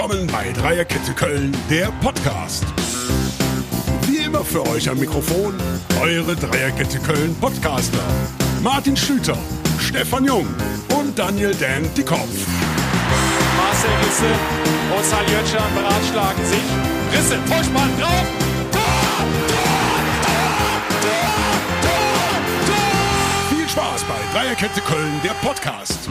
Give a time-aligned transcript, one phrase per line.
[0.00, 2.64] willkommen bei Dreierkette Köln, der Podcast.
[4.06, 5.52] Wie immer für euch am Mikrofon
[6.00, 7.98] eure Dreierkette Köln Podcaster.
[8.62, 9.36] Martin Schlüter,
[9.78, 10.46] Stefan Jung
[10.98, 12.30] und Daniel Dan Dickhoff.
[13.58, 14.24] Marcel Risse
[14.96, 16.64] und Saljötschan beratschlagen sich.
[17.12, 18.24] Risse, Vorspann drauf.
[18.72, 18.80] Tor,
[21.02, 21.20] Tor,
[22.64, 23.54] Tor.
[23.54, 26.08] Viel Spaß bei Dreierkette Köln, der Podcast.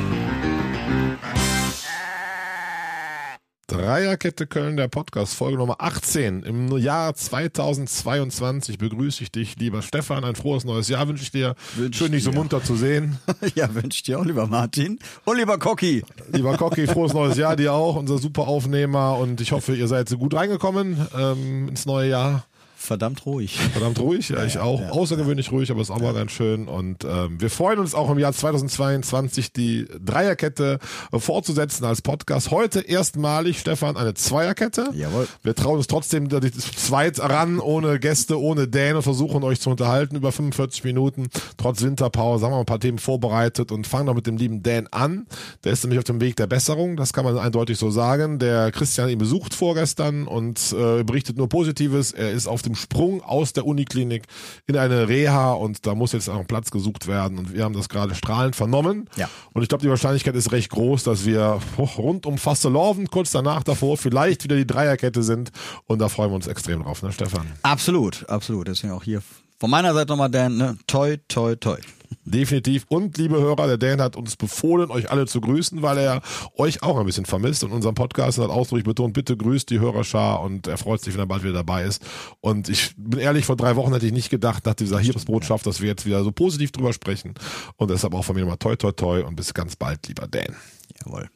[3.70, 6.42] Dreierkette Köln, der Podcast, Folge Nummer 18.
[6.42, 10.24] Im Jahr 2022 begrüße ich dich, lieber Stefan.
[10.24, 11.54] Ein frohes neues Jahr wünsche ich dir.
[11.76, 13.20] Wünsch Schön, dich so munter zu sehen.
[13.56, 14.98] Ja, wünsche ich dir auch, lieber Martin.
[15.24, 16.04] Und lieber Cocky.
[16.32, 19.18] Lieber Cocky, frohes neues Jahr dir auch, unser super Aufnehmer.
[19.18, 22.46] Und ich hoffe, ihr seid so gut reingekommen ähm, ins neue Jahr.
[22.82, 23.60] Verdammt ruhig.
[23.74, 24.82] Verdammt ruhig, ja, ich auch.
[24.90, 26.70] Außergewöhnlich ruhig, aber ist auch mal ganz schön.
[26.70, 30.80] Und ähm, wir freuen uns auch im Jahr 2022 die Dreierkette
[31.12, 32.52] äh, fortzusetzen als Podcast.
[32.52, 34.92] Heute erstmalig, Stefan, eine Zweierkette.
[34.94, 35.28] Jawohl.
[35.44, 40.16] Wir trauen uns trotzdem zweit ran, ohne Gäste, ohne Dan und versuchen euch zu unterhalten
[40.16, 41.28] über 45 Minuten.
[41.58, 44.88] Trotz Winterpause haben wir ein paar Themen vorbereitet und fangen doch mit dem lieben Dan
[44.88, 45.28] an.
[45.66, 48.40] Der ist nämlich auf dem Weg der Besserung, das kann man eindeutig so sagen.
[48.40, 52.14] Der Christian hat ihn besucht vorgestern und äh, berichtet nur Positives.
[52.14, 54.24] Er ist auf dem Sprung aus der Uniklinik
[54.68, 57.74] in eine Reha und da muss jetzt auch ein Platz gesucht werden und wir haben
[57.74, 59.10] das gerade strahlend vernommen.
[59.16, 59.30] Ja.
[59.54, 61.60] Und ich glaube, die Wahrscheinlichkeit ist recht groß, dass wir
[61.98, 65.52] rund um Fastelorven, kurz danach davor, vielleicht wieder die Dreierkette sind.
[65.88, 67.48] Und da freuen wir uns extrem drauf, ne, Stefan?
[67.64, 68.68] Absolut, absolut.
[68.68, 69.22] Deswegen auch hier
[69.60, 70.78] von meiner Seite nochmal Dan, ne?
[70.88, 71.78] Toi, toi, toi.
[72.26, 72.86] Definitiv.
[72.90, 76.22] Und liebe Hörer, der Dan hat uns befohlen, euch alle zu grüßen, weil er
[76.58, 79.80] euch auch ein bisschen vermisst und unseren Podcast und hat ausdrücklich betont, bitte grüßt die
[79.80, 82.06] Hörerschar und er freut sich, wenn er bald wieder dabei ist.
[82.42, 85.82] Und ich bin ehrlich, vor drei Wochen hätte ich nicht gedacht, nach dieser Hiobsbotschaft, dass
[85.82, 87.34] wir jetzt wieder so positiv drüber sprechen.
[87.78, 90.56] Und deshalb auch von mir nochmal toi, toi, toi und bis ganz bald, lieber Dan.
[91.04, 91.30] Jawohl.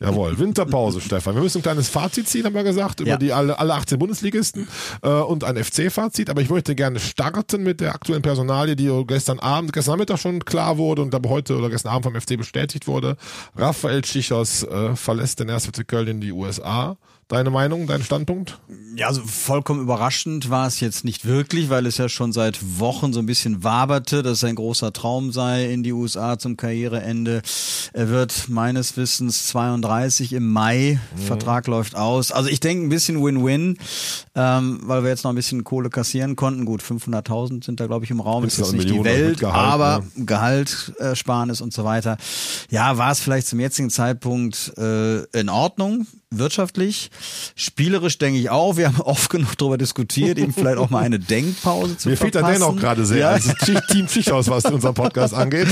[0.00, 1.36] Jawohl, Winterpause, Stefan.
[1.36, 3.16] Wir müssen ein kleines Fazit ziehen, haben wir gesagt, über Ja.
[3.18, 4.66] die alle, alle 18 Bundesligisten
[5.02, 6.28] äh, und ein FC-Fazit.
[6.28, 10.44] Aber ich möchte gerne starten mit der aktuellen Personalie, die gestern Abend, gestern Nachmittag schon
[10.44, 13.16] klar wurde und aber heute oder gestern Abend vom FC bestätigt wurde.
[13.56, 15.66] Raphael Schichers äh, verlässt den 1.
[15.66, 16.96] FC Köln in die USA.
[17.32, 18.58] Deine Meinung, dein Standpunkt?
[18.94, 23.14] Ja, also vollkommen überraschend war es jetzt nicht wirklich, weil es ja schon seit Wochen
[23.14, 27.40] so ein bisschen waberte, dass es ein großer Traum sei in die USA zum Karriereende.
[27.94, 32.32] Er wird meines Wissens 32 im Mai, Vertrag läuft aus.
[32.32, 33.78] Also ich denke ein bisschen Win-Win,
[34.34, 36.66] ähm, weil wir jetzt noch ein bisschen Kohle kassieren konnten.
[36.66, 39.40] Gut, 500.000 sind da glaube ich im Raum, ist jetzt nicht die Million mit Welt,
[39.40, 40.26] Gehalt, aber ne?
[40.26, 42.18] Gehalt, äh, Sparnis und so weiter.
[42.68, 46.06] Ja, war es vielleicht zum jetzigen Zeitpunkt äh, in Ordnung,
[46.38, 47.10] wirtschaftlich.
[47.54, 48.76] Spielerisch denke ich auch.
[48.76, 52.34] Wir haben oft genug darüber diskutiert, ihm vielleicht auch mal eine Denkpause zu Mir fehlt
[52.34, 52.60] der verpassen.
[52.60, 53.18] Dan auch gerade sehr.
[53.18, 53.54] Ja, als
[53.90, 55.68] Team Schichers, was unseren Podcast angeht.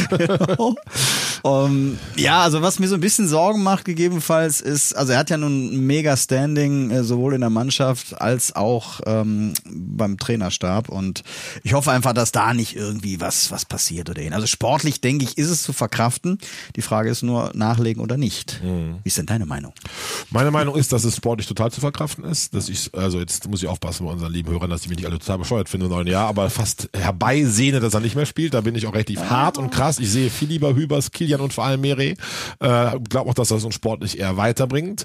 [1.43, 5.31] um, ja, also was mir so ein bisschen Sorgen macht, gegebenenfalls ist, also er hat
[5.31, 10.89] ja nun ein mega Standing, äh, sowohl in der Mannschaft als auch ähm, beim Trainerstab.
[10.89, 11.23] Und
[11.63, 14.33] ich hoffe einfach, dass da nicht irgendwie was, was passiert oder ihn.
[14.33, 16.39] Also sportlich, denke ich, ist es zu verkraften.
[16.77, 18.61] Die Frage ist nur, nachlegen oder nicht.
[18.63, 18.99] Mhm.
[19.03, 19.73] Wie ist denn deine Meinung?
[20.31, 22.55] Meine Meinung ist, dass es sportlich total zu verkraften ist.
[22.55, 25.07] Dass ich, also jetzt muss ich aufpassen bei unseren lieben Hörern, dass die mich nicht
[25.07, 28.55] alle total bescheuert finden im neuen Jahr, aber fast herbeisehne, dass er nicht mehr spielt.
[28.55, 29.99] Da bin ich auch relativ hart und krass.
[29.99, 32.05] Ich sehe viel lieber Hübers, Kilian und vor allem Mere.
[32.05, 32.17] Äh,
[32.59, 35.05] glaube auch, dass das uns sportlich eher weiterbringt.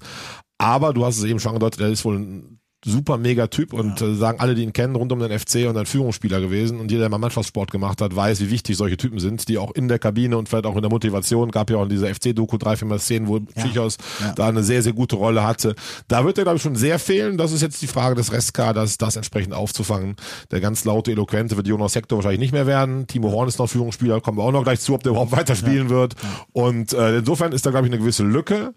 [0.57, 4.01] Aber du hast es eben schon angedeutet, er ist wohl ein super mega Typ und
[4.01, 6.79] äh, sagen alle, die ihn kennen, rund um den FC und ein Führungsspieler gewesen.
[6.79, 9.71] Und jeder, der mal Mannschaftssport gemacht hat, weiß, wie wichtig solche Typen sind, die auch
[9.71, 12.57] in der Kabine und vielleicht auch in der Motivation, gab ja auch in dieser FC-Doku
[12.57, 14.33] drei, vier Mal Szenen, wo Schichos Ja.
[14.33, 15.75] da eine sehr, sehr gute Rolle hatte.
[16.07, 17.37] Da wird er, glaube ich, schon sehr fehlen.
[17.37, 20.15] Das ist jetzt die Frage des Restkaders, das entsprechend aufzufangen.
[20.51, 23.07] Der ganz laute, eloquente wird Jonas Sektor wahrscheinlich nicht mehr werden.
[23.07, 25.89] Timo Horn ist noch Führungsspieler, kommen wir auch noch gleich zu, ob der überhaupt weiterspielen
[25.89, 26.13] wird.
[26.53, 28.73] Und äh, insofern ist da, glaube ich, eine gewisse Lücke.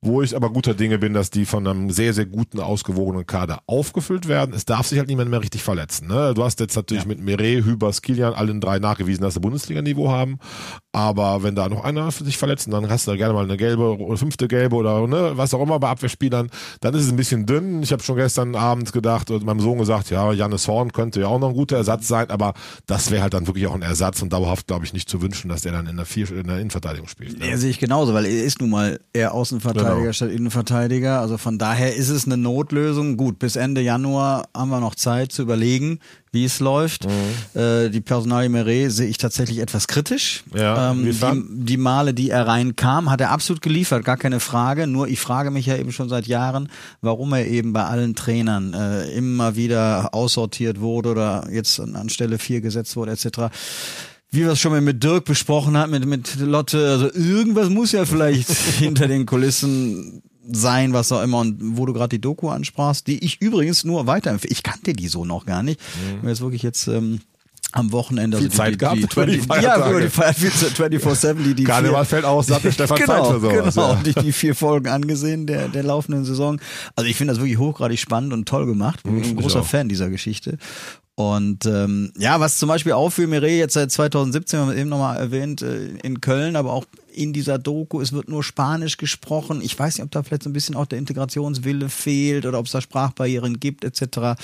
[0.00, 3.58] Wo ich aber guter Dinge bin, dass die von einem sehr, sehr guten, ausgewogenen Kader
[3.66, 4.54] aufgefüllt werden.
[4.54, 6.06] Es darf sich halt niemand mehr richtig verletzen.
[6.06, 6.34] Ne?
[6.34, 10.38] Du hast jetzt natürlich mit Meret, Hübers, Kilian allen drei nachgewiesen, dass sie Bundesliga-Niveau haben.
[10.92, 13.98] Aber wenn da noch einer sich verletzt, dann hast du da gerne mal eine gelbe
[13.98, 16.48] oder fünfte gelbe oder ne, was auch immer bei Abwehrspielern,
[16.80, 17.82] dann ist es ein bisschen dünn.
[17.82, 21.26] Ich habe schon gestern Abend gedacht und meinem Sohn gesagt, ja, Jannis Horn könnte ja
[21.26, 22.54] auch noch ein guter Ersatz sein, aber
[22.86, 25.48] das wäre halt dann wirklich auch ein Ersatz und dauerhaft, glaube ich, nicht zu wünschen,
[25.48, 27.38] dass der dann in der, Vier in der Innenverteidigung spielt.
[27.38, 27.50] Ne?
[27.50, 30.12] Ja, sehe ich genauso, weil er ist nun mal eher Außenverteidiger Genau.
[30.12, 31.20] statt Innenverteidiger.
[31.20, 33.16] Also von daher ist es eine Notlösung.
[33.16, 36.00] Gut, bis Ende Januar haben wir noch Zeit zu überlegen,
[36.32, 37.06] wie es läuft.
[37.06, 37.60] Mhm.
[37.60, 40.44] Äh, die Personalie Meret sehe ich tatsächlich etwas kritisch.
[40.54, 44.86] Ja, ähm, die, die Male, die er reinkam, hat er absolut geliefert, gar keine Frage.
[44.86, 46.68] Nur ich frage mich ja eben schon seit Jahren,
[47.00, 52.08] warum er eben bei allen Trainern äh, immer wieder aussortiert wurde oder jetzt an, an
[52.08, 53.50] Stelle 4 gesetzt wurde etc
[54.30, 57.92] wie wir es schon mal mit Dirk besprochen hat, mit, mit Lotte, also irgendwas muss
[57.92, 61.38] ja vielleicht hinter den Kulissen sein, was auch immer.
[61.38, 64.52] Und wo du gerade die Doku ansprachst, die ich übrigens nur weiterempfehle.
[64.52, 65.80] Ich kannte die so noch gar nicht.
[65.80, 66.22] Mhm.
[66.22, 67.20] Mir jetzt wirklich jetzt ähm,
[67.72, 68.38] am Wochenende.
[68.38, 71.54] Viel also Zeit die, gehabt die, für die 20, Ja, über die Feier 24-7, die,
[71.54, 73.74] die Karneval vier- fällt aus, sagt der Stefan genau, Zeit für sowas.
[73.74, 73.92] Genau, ja.
[73.98, 76.60] und die, die vier Folgen angesehen der, der laufenden Saison.
[76.96, 79.02] Also ich finde das wirklich hochgradig spannend und toll gemacht.
[79.02, 79.62] Bin ein find ich großer.
[79.64, 80.58] Fan dieser Geschichte.
[81.18, 85.16] Und ähm, ja, was zum Beispiel auffiel, Mire jetzt seit 2017, haben wir eben nochmal
[85.16, 89.60] erwähnt, äh, in Köln, aber auch in dieser Doku, es wird nur Spanisch gesprochen.
[89.60, 92.66] Ich weiß nicht, ob da vielleicht so ein bisschen auch der Integrationswille fehlt oder ob
[92.66, 94.40] es da Sprachbarrieren gibt, etc.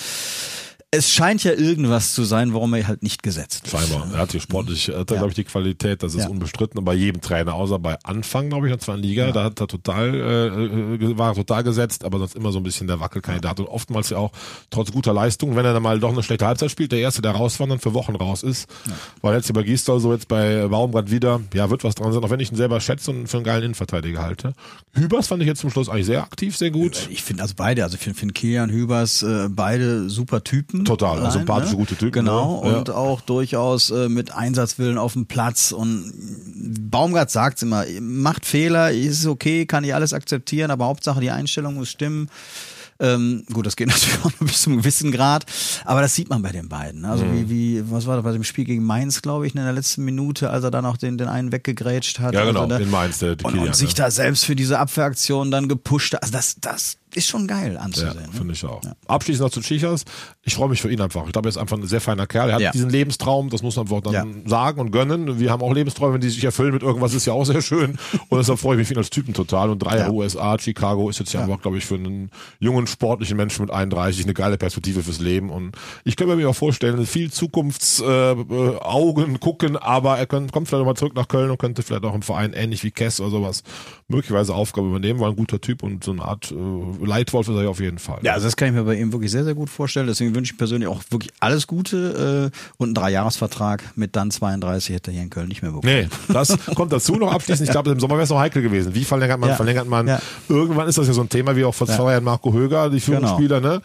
[0.96, 3.70] Es scheint ja irgendwas zu sein, warum er halt nicht gesetzt ist.
[3.72, 4.06] Scheinbar.
[4.12, 5.16] Er hat die sportlich, hat Ja.
[5.16, 6.28] glaube ich die Qualität, das ist Ja.
[6.28, 6.78] unbestritten.
[6.78, 9.60] Und bei jedem Trainer, außer bei Anfang, glaube ich, in der zweiten Liga, da hat
[9.60, 10.46] er total, äh,
[11.04, 13.58] äh, war er total gesetzt, aber sonst immer so ein bisschen der Wackelkandidat.
[13.60, 14.32] Und oftmals ja auch
[14.70, 17.32] trotz guter Leistung, wenn er dann mal doch eine schlechte Halbzeit spielt, der erste, der
[17.32, 18.68] raus war, dann für Wochen raus ist.
[19.20, 22.30] Weil jetzt bei Gisdol so jetzt bei Baumgart wieder, ja, wird was dran sein, auch
[22.30, 24.52] wenn ich ihn selber schätze und für einen geilen Innenverteidiger halte.
[24.92, 27.08] Hübers fand ich jetzt zum Schluss eigentlich sehr aktiv, sehr gut.
[27.10, 30.83] Ich finde also beide, also ich finde find Kilian Hübers äh, beide super Typen.
[30.84, 32.70] Total, Allein, sympathische, gute Typen, Genau, ne?
[32.70, 32.78] Ja.
[32.78, 35.72] und auch durchaus äh, mit Einsatzwillen auf dem Platz.
[35.72, 36.12] Und
[36.90, 41.74] Baumgart sagt immer, macht Fehler, ist okay, kann ich alles akzeptieren, aber Hauptsache die Einstellung
[41.74, 42.28] muss stimmen.
[43.00, 45.46] Ähm, gut, das geht natürlich auch nur bis zu einem gewissen Grad,
[45.84, 47.00] aber das sieht man bei den beiden.
[47.00, 47.08] ne?
[47.10, 47.48] Also Mhm.
[47.48, 50.04] wie, wie, was war das bei dem Spiel gegen Mainz, glaube ich, in der letzten
[50.04, 52.34] Minute, als er dann auch den, den einen weggegrätscht hat.
[52.34, 53.94] Ja, genau, also, den Mainz, der- der und, Kilian, und sich ne?
[53.96, 56.22] da selbst für diese Abwehraktion dann gepusht hat.
[56.22, 58.14] Also das, das ist schon geil Ja, anzusehen.
[58.14, 58.28] ne?
[58.32, 58.80] finde ich auch.
[59.06, 60.04] Abschließend noch zu Tschichas.
[60.42, 61.26] Ich freue mich für ihn einfach.
[61.26, 62.48] Ich glaube, er ist einfach ein sehr feiner Kerl.
[62.50, 62.70] Er hat Ja.
[62.72, 64.24] diesen Lebenstraum, das muss man einfach dann Ja.
[64.48, 65.38] sagen und gönnen.
[65.38, 67.98] Wir haben auch Lebensträume, wenn die sich erfüllen mit irgendwas, ist ja auch sehr schön.
[68.28, 69.70] Und deshalb freue ich mich für ihn als Typen total.
[69.70, 70.16] Und drei Jahre Ja.
[70.16, 72.30] USA, Chicago ist jetzt ja, einfach, glaube ich, für einen
[72.60, 75.50] jungen, sportlichen Menschen mit 31 eine geile Perspektive fürs Leben.
[75.50, 75.72] Und
[76.04, 80.96] ich könnte mir auch vorstellen, viel Zukunftsaugen äh, gucken, aber er könnt, kommt vielleicht nochmal
[80.96, 83.62] zurück nach Köln und könnte vielleicht auch im Verein ähnlich wie Kess oder sowas
[84.08, 85.20] möglicherweise Aufgabe übernehmen.
[85.20, 87.98] War ein guter Typ und so eine Art äh, Leitwolf ist er ja auf jeden
[87.98, 88.18] Fall.
[88.22, 90.06] Ja, also das kann ich mir bei ihm wirklich sehr, sehr gut vorstellen.
[90.06, 94.94] Deswegen wünsche ich persönlich auch wirklich alles Gute äh, und einen Dreijahresvertrag mit dann 32
[94.94, 95.92] hätte er hier in Köln nicht mehr bekommen.
[95.92, 97.68] Nee, das kommt dazu noch abschließend.
[97.68, 98.94] Ich glaube, im Sommer wäre es noch heikel gewesen.
[98.94, 99.56] Wie verlängert man, Ja.
[99.56, 100.06] verlängert man?
[100.06, 100.20] Ja.
[100.48, 103.00] Irgendwann ist das ja so ein Thema wie auch von zwei Jahren Marco Höger, die
[103.00, 103.80] Führungsspieler, ne?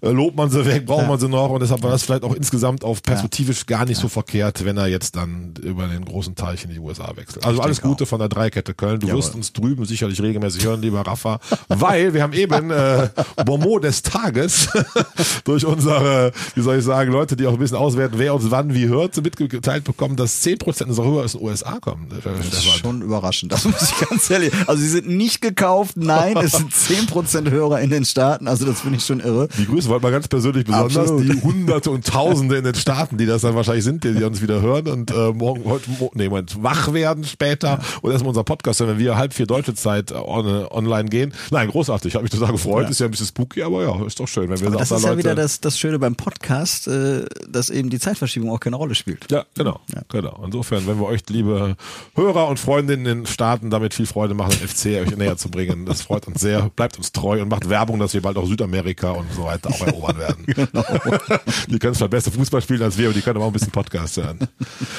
[0.00, 2.34] Äh, Lobt man sie weg, braucht man sie noch und deshalb war das vielleicht auch
[2.34, 6.64] insgesamt auf perspektivisch gar nicht so verkehrt, wenn er jetzt dann über den großen Teich
[6.64, 7.44] in die USA wechselt.
[7.44, 9.00] Also alles denke Gute von der Dreikette Köln.
[9.00, 9.18] Du Jawohl.
[9.20, 13.08] wirst uns drüben sicherlich regelmäßig hören, lieber Rafa, weil wir haben eben äh,
[13.44, 14.68] Bonmot des Tages
[15.44, 18.74] durch unsere, wie soll ich sagen, Leute, die auch ein bisschen auswerten, wer uns wann
[18.74, 22.08] wie hört, mitgeteilt bekommen, dass 10% unserer Hörer aus den USA kommen.
[22.10, 23.52] Das ist schon überraschend.
[23.52, 24.52] Das muss ich ganz ehrlich.
[24.66, 25.96] Also sie sind nicht gekauft.
[25.96, 28.48] Nein, es sind 10% Hörer in den Staaten.
[28.48, 29.48] Also das finde ich schon irre.
[29.58, 31.24] Die Grüße wollten wir ganz persönlich besonders Absolut.
[31.24, 34.42] die Hunderte und Tausende in den Staaten, die das dann wahrscheinlich sind, die, die uns
[34.42, 38.80] wieder hören und äh, morgen, heute, nee, Moment, wach werden später und erstmal unser Podcast,
[38.80, 41.32] wenn wir halb vier deutsche Zeit äh, on, online gehen.
[41.50, 42.90] Nein, großartig, ich habe mich total gefreut.
[42.90, 44.96] Ist ja ein bisschen spooky, aber ja, ist doch schön, wenn wir Aber das da
[44.96, 45.18] ist ja Leute.
[45.18, 49.30] wieder das, das Schöne beim Podcast, äh, dass eben die Zeitverschiebung auch keine Rolle spielt.
[49.30, 50.42] Ja, genau, genau.
[50.44, 51.76] Insofern, wenn wir euch, liebe
[52.14, 55.48] Hörer und Freundinnen in den Staaten, damit viel Freude machen, den FC euch näher zu
[55.50, 56.70] bringen, das freut uns sehr.
[56.76, 59.86] Bleibt uns treu und macht Werbung, dass wir bald auch Südamerika und so weiter auch
[59.86, 60.44] erobern werden.
[60.54, 60.84] Genau.
[61.68, 63.72] Die können zwar besser Fußball spielen als wir, aber die können aber auch ein bisschen
[63.72, 64.38] Podcast hören.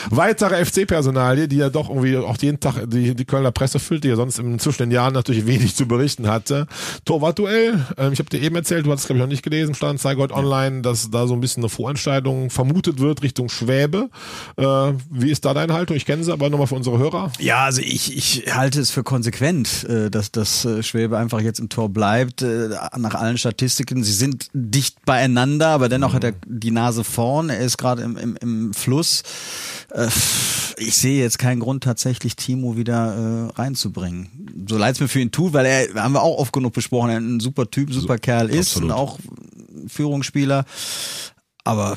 [0.09, 4.09] Weitere FC-Personalie, die ja doch irgendwie auch jeden Tag die, die Kölner Presse füllt, die
[4.09, 6.67] ja sonst in zwischen den Jahren natürlich wenig zu berichten hatte.
[7.05, 9.75] Torwartduell, ähm, ich habe dir eben erzählt, du hast es glaube ich noch nicht gelesen,
[9.75, 14.09] stand Zeige heute online, dass da so ein bisschen eine Vorentscheidung vermutet wird Richtung Schwäbe.
[14.57, 14.63] Äh,
[15.09, 15.95] wie ist da deine Haltung?
[15.95, 17.31] Ich kenne sie, aber nochmal für unsere Hörer.
[17.39, 21.59] Ja, also ich, ich halte es für konsequent, äh, dass das äh, Schwäbe einfach jetzt
[21.59, 22.41] im Tor bleibt.
[22.41, 27.49] äh, Nach allen Statistiken, sie sind dicht beieinander, aber dennoch hat er die Nase vorn.
[27.49, 29.23] Er ist gerade im, im, im Fluss.
[29.91, 30.07] Äh,
[30.77, 34.65] Ich sehe jetzt keinen Grund, tatsächlich Timo wieder äh, reinzubringen.
[34.67, 37.09] So leid es mir für ihn tut, weil er, haben wir auch oft genug besprochen,
[37.09, 38.91] er ein super Typ, super Kerl ist absolut.
[38.91, 39.19] und auch
[39.87, 40.65] Führungsspieler.
[41.63, 41.95] Aber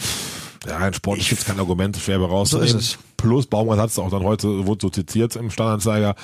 [0.67, 2.81] Ja, ein Sport ist jetzt kein Argument, Schwäbe rauszunehmen.
[2.81, 2.99] So.
[3.17, 6.15] Plus, Baumgart hat es auch dann heute, wurde so zitiert im Standanzeiger,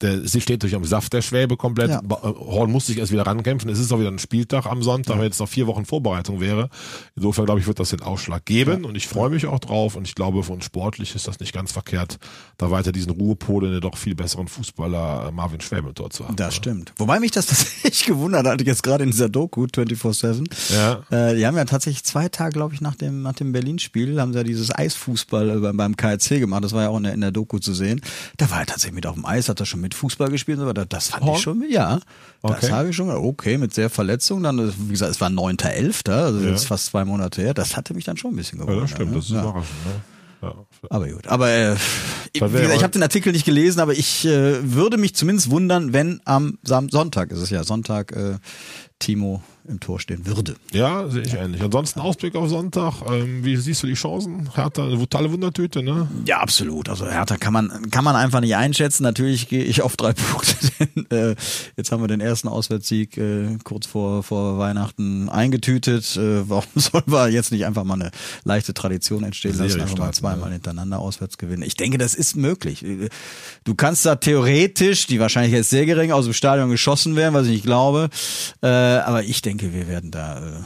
[0.00, 1.90] der, sie steht durch am Saft der Schwäbe komplett.
[1.90, 2.00] Ja.
[2.00, 3.70] Äh, Horn muss sich erst wieder rankämpfen.
[3.70, 6.68] Es ist auch wieder ein Spieltag am Sonntag, wenn jetzt noch vier Wochen Vorbereitung wäre.
[7.14, 10.06] Insofern, glaube ich, wird das den Ausschlag geben und ich freue mich auch drauf und
[10.06, 12.18] ich glaube, für uns sportlich ist das nicht ganz verkehrt,
[12.58, 16.10] da weiter diesen Ruhepol in den doch viel besseren Fußballer äh, Marvin Schwäbe im Tor
[16.10, 16.36] zu haben.
[16.36, 16.92] Das stimmt.
[16.96, 20.74] Wobei mich das tatsächlich gewundert hat, jetzt gerade in dieser Doku 24-7.
[20.74, 21.02] Ja.
[21.10, 24.32] Äh, die haben ja tatsächlich zwei Tage, glaube ich, nach dem, nach dem Berlin-Spiel, haben
[24.32, 26.64] sie ja dieses Eisfußball äh, beim, beim KRC gemacht.
[26.64, 28.00] Das war ja auch in der, in der Doku zu sehen.
[28.36, 30.64] Da war er tatsächlich mit auf dem Eis, hat er schon mit Fußball gespielt und
[30.64, 30.86] so weiter.
[30.86, 31.36] Das fand Horn?
[31.36, 32.00] ich schon, ja.
[32.42, 32.56] Okay.
[32.60, 34.42] Das habe ich schon, okay, mit sehr Verletzungen.
[34.42, 36.50] Dann, äh, wie gesagt, es war 9.11., also Ja.
[36.50, 37.54] jetzt fast zwei Monate her.
[37.54, 38.84] Das hatte mich dann schon ein bisschen Ja, gewundert.
[38.84, 39.16] das stimmt, ne?
[39.16, 39.40] das ist ja.
[39.42, 39.86] überraschend.
[39.86, 39.92] Ne?
[40.42, 40.54] Ja.
[40.90, 41.26] Aber gut.
[41.28, 41.76] Aber äh,
[42.32, 46.20] ich aber- habe den Artikel nicht gelesen, aber ich äh, würde mich zumindest wundern, wenn
[46.26, 48.36] am Sonntag, ist es ja Sonntag, äh,
[48.98, 50.56] Timo im Tor stehen würde.
[50.72, 51.62] Ja, sehe ich ähnlich.
[51.62, 52.94] Ansonsten Ausblick auf Sonntag.
[53.10, 54.50] Ähm, wie siehst du die Chancen?
[54.54, 56.08] Hertha, eine totale Wundertüte, ne?
[56.26, 56.88] Ja, absolut.
[56.88, 59.04] Also Hertha kann man kann man einfach nicht einschätzen.
[59.04, 60.56] Natürlich gehe ich auf drei Punkte.
[60.78, 61.36] Denn, äh,
[61.76, 66.16] jetzt haben wir den ersten Auswärtssieg äh, kurz vor vor Weihnachten eingetütet.
[66.16, 68.10] Äh, warum sollen wir jetzt nicht einfach mal eine
[68.44, 71.62] leichte Tradition entstehen lassen, einfach mal zweimal hintereinander auswärts gewinnen?
[71.62, 72.84] Ich denke, das ist möglich.
[73.64, 77.46] Du kannst da theoretisch, die Wahrscheinlichkeit ist sehr gering, aus dem Stadion geschossen werden, was
[77.46, 78.10] ich nicht glaube.
[78.62, 80.60] Äh, aber ich denke, wir werden da äh,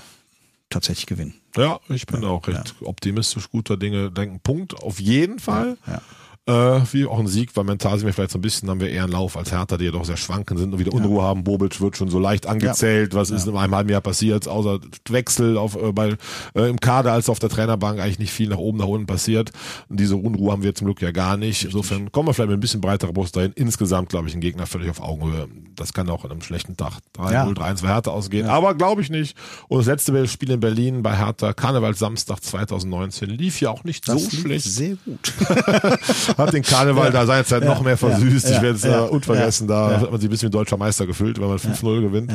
[0.71, 1.35] tatsächlich gewinnen.
[1.57, 4.11] Ja, ich bin auch recht optimistisch, guter Dinge.
[4.11, 5.77] Denken, Punkt auf jeden Fall.
[5.87, 6.01] Ja.
[6.49, 8.89] Äh, wie auch ein Sieg, weil mental sind wir vielleicht so ein bisschen, haben wir
[8.89, 11.45] eher einen Lauf als Hertha, die ja doch sehr schwanken sind und wieder Unruhe haben.
[11.45, 13.15] Bobic wird schon so leicht angezählt.
[13.15, 16.17] Was ist in einem halben Jahr passiert, außer Wechsel auf, äh, bei,
[16.55, 19.53] äh, im Kader als auf der Trainerbank eigentlich nicht viel nach oben, nach unten passiert.
[19.91, 21.67] Und diese Unruhe haben wir zum Glück ja gar nicht.
[21.67, 23.53] Insofern kommen wir vielleicht mit ein bisschen breiterer Brust dahin.
[23.55, 25.49] Insgesamt, glaube ich, ein Gegner völlig auf Augenhöhe.
[25.77, 27.45] Das kann auch an einem schlechten Tag 3-0, Ja.
[27.45, 28.47] 3-1 für Hertha ausgehen.
[28.47, 29.37] Aber glaube ich nicht.
[29.69, 34.15] Und das letzte Spiel in Berlin bei Hertha, Karnevalssamstag 2019, lief ja auch nicht so
[34.15, 35.35] lief schlecht Sehr gut.
[36.39, 38.51] hat den Karneval da seinerzeit noch mehr versüßt.
[38.51, 39.69] ich werde es äh, unvergessen.
[39.69, 42.33] Da hat man sich ein bisschen wie deutscher Meister gefühlt, wenn man 5-0 gewinnt.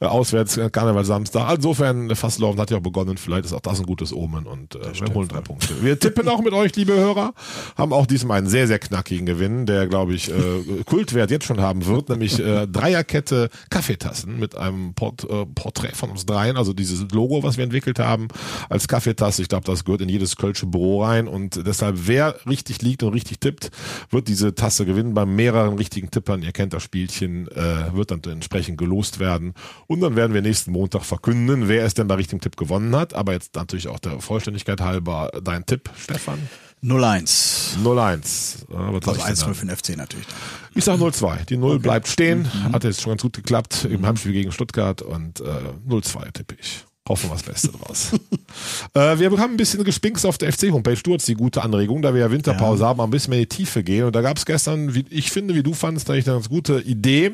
[0.00, 1.54] Äh, auswärts äh, Karneval Samstag.
[1.54, 3.16] Insofern, äh, Fasslaufen hat ja auch begonnen.
[3.16, 5.82] Vielleicht ist auch das ein gutes Omen und äh, wir holen drei Punkte.
[5.82, 7.34] Wir tippen auch mit euch, liebe Hörer.
[7.76, 11.60] Haben auch diesmal einen sehr, sehr knackigen Gewinn, der, glaube ich, äh, Kultwert jetzt schon
[11.60, 12.08] haben wird.
[12.08, 16.56] Nämlich äh, Dreierkette Kaffeetassen mit einem Port, äh, Porträt von uns dreien.
[16.56, 18.28] Also dieses Logo, was wir entwickelt haben
[18.68, 19.42] als Kaffeetasse.
[19.42, 21.28] Ich glaube, das gehört in jedes Kölsche Büro rein.
[21.28, 23.70] Und deshalb, wer richtig liegt und richtig tippt,
[24.10, 25.14] wird diese Tasse gewinnen.
[25.14, 29.54] Bei mehreren richtigen Tippern, ihr kennt das Spielchen, äh, wird dann entsprechend gelost werden.
[29.86, 33.14] Und dann werden wir nächsten Montag verkünden, wer es denn bei richtigem Tipp gewonnen hat.
[33.14, 36.38] Aber jetzt natürlich auch der Vollständigkeit halber dein Tipp, Stefan.
[36.82, 37.78] 0-1.
[37.82, 38.66] 0-1.
[38.70, 40.26] Ja, Also ich denn 1-0 für den FC natürlich.
[40.74, 41.46] ich sag 0-2.
[41.46, 42.42] Die 0 bleibt stehen.
[42.42, 42.72] Mhm.
[42.72, 45.44] Hat jetzt schon ganz gut geklappt im Heimspiel gegen Stuttgart und äh,
[45.88, 46.84] 0-2 tippe ich.
[47.06, 48.12] Hoffen wir das Beste draus.
[48.94, 50.96] äh, wir haben ein bisschen gespinkst auf der FC-Homepage.
[51.02, 53.46] Du hast die gute Anregung, da wir ja Winterpause haben, mal ein bisschen mehr in
[53.46, 54.04] die Tiefe gehen.
[54.04, 56.80] Und da gab es gestern, wie ich finde, wie du fandest, eigentlich eine ganz gute
[56.80, 57.32] Idee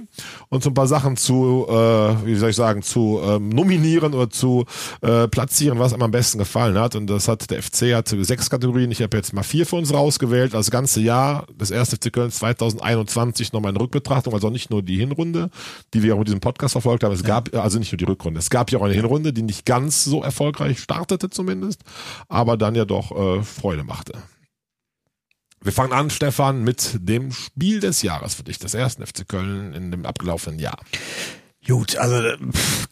[0.48, 1.72] und so ein paar Sachen zu, äh,
[2.26, 4.64] wie soll ich sagen, zu ähm, nominieren oder zu
[5.02, 6.96] äh, platzieren, was einem am besten gefallen hat.
[6.96, 8.90] Und das hat der FC hatte sechs Kategorien.
[8.90, 10.52] Ich habe jetzt mal vier für uns rausgewählt.
[10.52, 14.96] Das ganze Jahr, das erste FC Köln 2021 nochmal in Rückbetrachtung, also nicht nur die
[14.96, 15.48] Hinrunde,
[15.94, 17.12] die wir auch mit diesem Podcast verfolgt haben.
[17.12, 19.66] Es gab, also nicht nur die Rückrunde, es gab ja auch eine Hinrunde, die nicht
[19.66, 21.82] ganz so erfolgreich startete zumindest,
[22.28, 24.14] aber dann ja doch äh, Freude machte.
[25.62, 29.74] Wir fangen an, Stefan, mit dem Spiel des Jahres für dich, des ersten FC Köln
[29.74, 30.78] in dem abgelaufenen Jahr.
[31.66, 32.22] Gut, also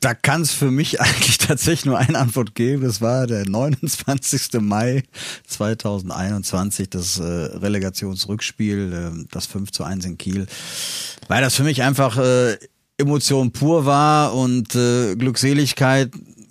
[0.01, 2.83] da kann es für mich eigentlich tatsächlich nur eine Antwort geben.
[2.83, 4.61] Das war der 29.
[4.61, 5.05] Mai
[5.47, 10.47] 2021, das äh, Relegationsrückspiel, äh, das 5 zu 1 in Kiel.
[11.29, 12.59] Weil das für mich einfach äh,
[12.99, 16.11] Emotion pur war und äh, Glückseligkeit,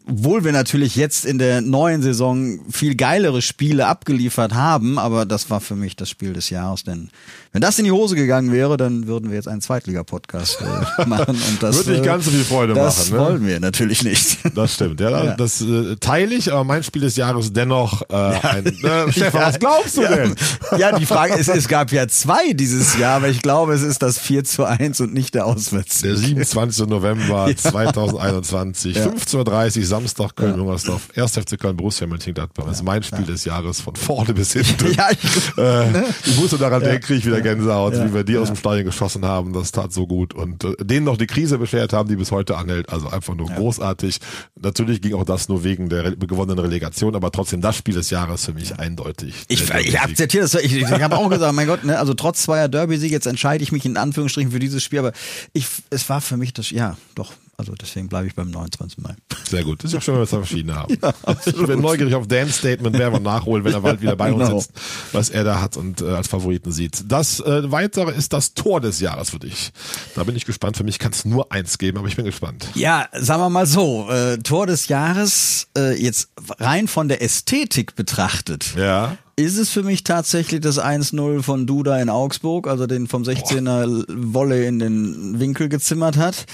[0.09, 5.49] obwohl wir natürlich jetzt in der neuen Saison viel geilere Spiele abgeliefert haben, aber das
[5.49, 7.09] war für mich das Spiel des Jahres, denn
[7.53, 11.35] wenn das in die Hose gegangen wäre, dann würden wir jetzt einen Zweitliga-Podcast äh, machen
[11.35, 13.25] und das Würde nicht äh, ganz so viel Freude das machen, ne?
[13.25, 14.37] wollen wir natürlich nicht.
[14.55, 15.35] Das stimmt, ja, Ja.
[15.35, 18.65] das äh, teile ich, aber mein Spiel des Jahres dennoch äh, ein.
[18.65, 19.47] Äh, Stefan, Ja.
[19.47, 20.15] was glaubst du ja.
[20.15, 20.35] denn?
[20.77, 24.01] Ja, die Frage ist, es gab ja zwei dieses Jahr, aber ich glaube, es ist
[24.01, 26.01] das 4 zu 1 und nicht der Auswärts.
[26.01, 26.87] Der 27.
[26.87, 31.31] November 2021, 15.30 Uhr, Samstag, Köln-Jungersdorf, 1.
[31.37, 32.65] FC Köln, Borussia Mönchengladbach.
[32.65, 34.91] Das ist mein Spiel des Jahres von vorne bis hinten.
[34.97, 38.05] Ja, ich, Äh, ich musste daran denken, kriege ich wieder Gänsehaut, Ja.
[38.05, 39.53] wie wir die aus dem Stadion geschossen haben.
[39.53, 40.33] Das tat so gut.
[40.33, 42.89] Und äh, denen noch die Krise beschert haben, die bis heute anhält.
[42.89, 44.19] Also einfach nur großartig.
[44.61, 48.45] Natürlich ging auch das nur wegen der gewonnenen Relegation, aber trotzdem das Spiel des Jahres
[48.45, 49.33] für mich eindeutig.
[49.47, 50.53] ich, ich akzeptiere das.
[50.55, 53.71] Ich, ich habe auch gesagt, mein Gott, ne, also trotz zweier Derby-Siege, jetzt entscheide ich
[53.71, 55.11] mich in Anführungsstrichen für dieses Spiel, aber
[55.53, 57.33] ich, es war für mich das, ja, doch.
[57.59, 58.99] Also deswegen bleibe ich beim 29.
[58.99, 59.15] Mai.
[59.49, 59.83] Sehr gut.
[59.83, 60.93] Das ist auch schön, wenn wir es verschieden haben.
[61.45, 64.45] ich bin neugierig auf Dan's Statement, wer wir nachholen, wenn er bald wieder bei uns
[64.47, 64.59] Genau.
[64.59, 64.73] sitzt,
[65.11, 67.03] was er da hat und äh, als Favoriten sieht.
[67.11, 69.71] Das äh, weitere ist das Tor des Jahres für dich.
[70.13, 70.77] Da bin ich gespannt.
[70.77, 72.67] Für mich kann es nur eins geben, aber ich bin gespannt.
[72.75, 77.95] Ja, sagen wir mal so, äh, Tor des Jahres, äh, jetzt rein von der Ästhetik
[77.95, 78.75] betrachtet.
[78.75, 79.17] Ja.
[79.39, 84.03] Ist es für mich tatsächlich das 1-0 von Duda in Augsburg, also den vom 16er
[84.10, 86.46] Wolle in den Winkel gezimmert hat.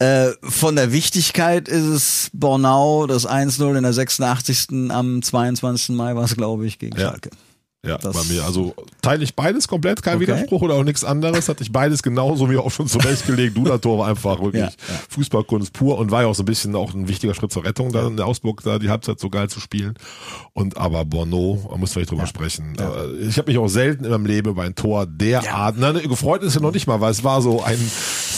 [0.00, 4.90] Äh, von der Wichtigkeit ist es Bornau, das 1-0 in der 86.
[4.90, 5.90] am 22.
[5.90, 7.10] Mai war es, glaube ich, gegen Ja.
[7.10, 7.30] Schalke.
[7.88, 8.44] Ja, Das- bei mir.
[8.44, 10.22] Also teile ich beides komplett, kein Okay.
[10.26, 11.48] Widerspruch oder auch nichts anderes.
[11.48, 13.56] Hatte ich beides genauso mir auch schon zurechtgelegt.
[13.56, 15.00] Duda-Tor war einfach wirklich Ja, ja.
[15.10, 17.92] Fußballkunst pur und war ja auch so ein bisschen auch ein wichtiger Schritt zur Rettung,
[17.92, 19.94] da in der Ausburg da die Halbzeit so geil zu spielen.
[20.52, 22.76] Und aber Bono, da müssen wir nicht drüber sprechen.
[22.78, 25.92] Äh, Ich habe mich auch selten in meinem Leben über ein Tor derart, ja.
[25.92, 27.78] ne, gefreut ist ja noch nicht mal, weil es war so ein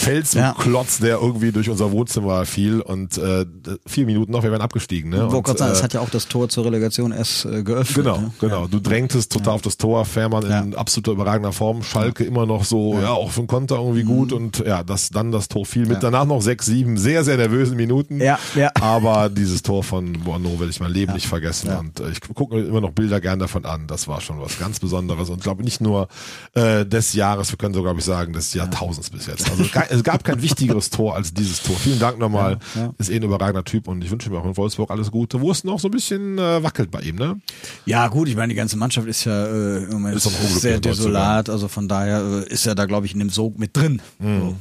[0.01, 3.45] Felsklotz, der irgendwie durch unser Wohnzimmer fiel und äh,
[3.85, 5.09] vier Minuten noch, wir wären abgestiegen.
[5.11, 5.25] Ne?
[5.27, 8.05] Und, gerade sagen, äh, es hat ja auch das Tor zur Relegation erst äh, geöffnet.
[8.05, 8.31] Genau, ne?
[8.39, 8.67] genau.
[8.67, 10.77] Du drängtest total auf das Tor, Fährmann in Ja.
[10.77, 14.59] absoluter überragender Form, Schalke immer noch so, ja, auch für den Konter irgendwie gut und
[14.65, 18.19] ja, das dann das Tor fiel mit danach noch sechs, sieben sehr, sehr nervösen Minuten.
[18.21, 18.71] Ja, ja.
[18.79, 22.55] Aber dieses Tor von Bono werde ich mein Leben nicht vergessen und äh, ich gucke
[22.55, 23.87] mir immer noch Bilder gern davon an.
[23.87, 26.07] Das war schon was ganz Besonderes und ich glaube nicht nur
[26.53, 29.49] äh, des Jahres, wir können so glaube ich sagen, des Jahrtausends bis jetzt.
[29.49, 31.75] Also ke- es gab kein wichtigeres Tor als dieses Tor.
[31.75, 32.57] Vielen Dank nochmal.
[32.75, 32.93] Ja, ja.
[32.97, 35.51] Ist eh ein überragender Typ und ich wünsche mir auch in Wolfsburg alles Gute, wo
[35.51, 37.39] es noch so ein bisschen äh, wackelt bei ihm, ne?
[37.85, 41.49] Ja, gut, ich meine, die ganze Mannschaft ist ja äh, im Moment Ist sehr desolat,
[41.49, 44.01] also von daher äh, ist er da, glaube ich, in dem Sog mit drin.
[44.19, 44.39] Mhm.
[44.39, 44.55] So.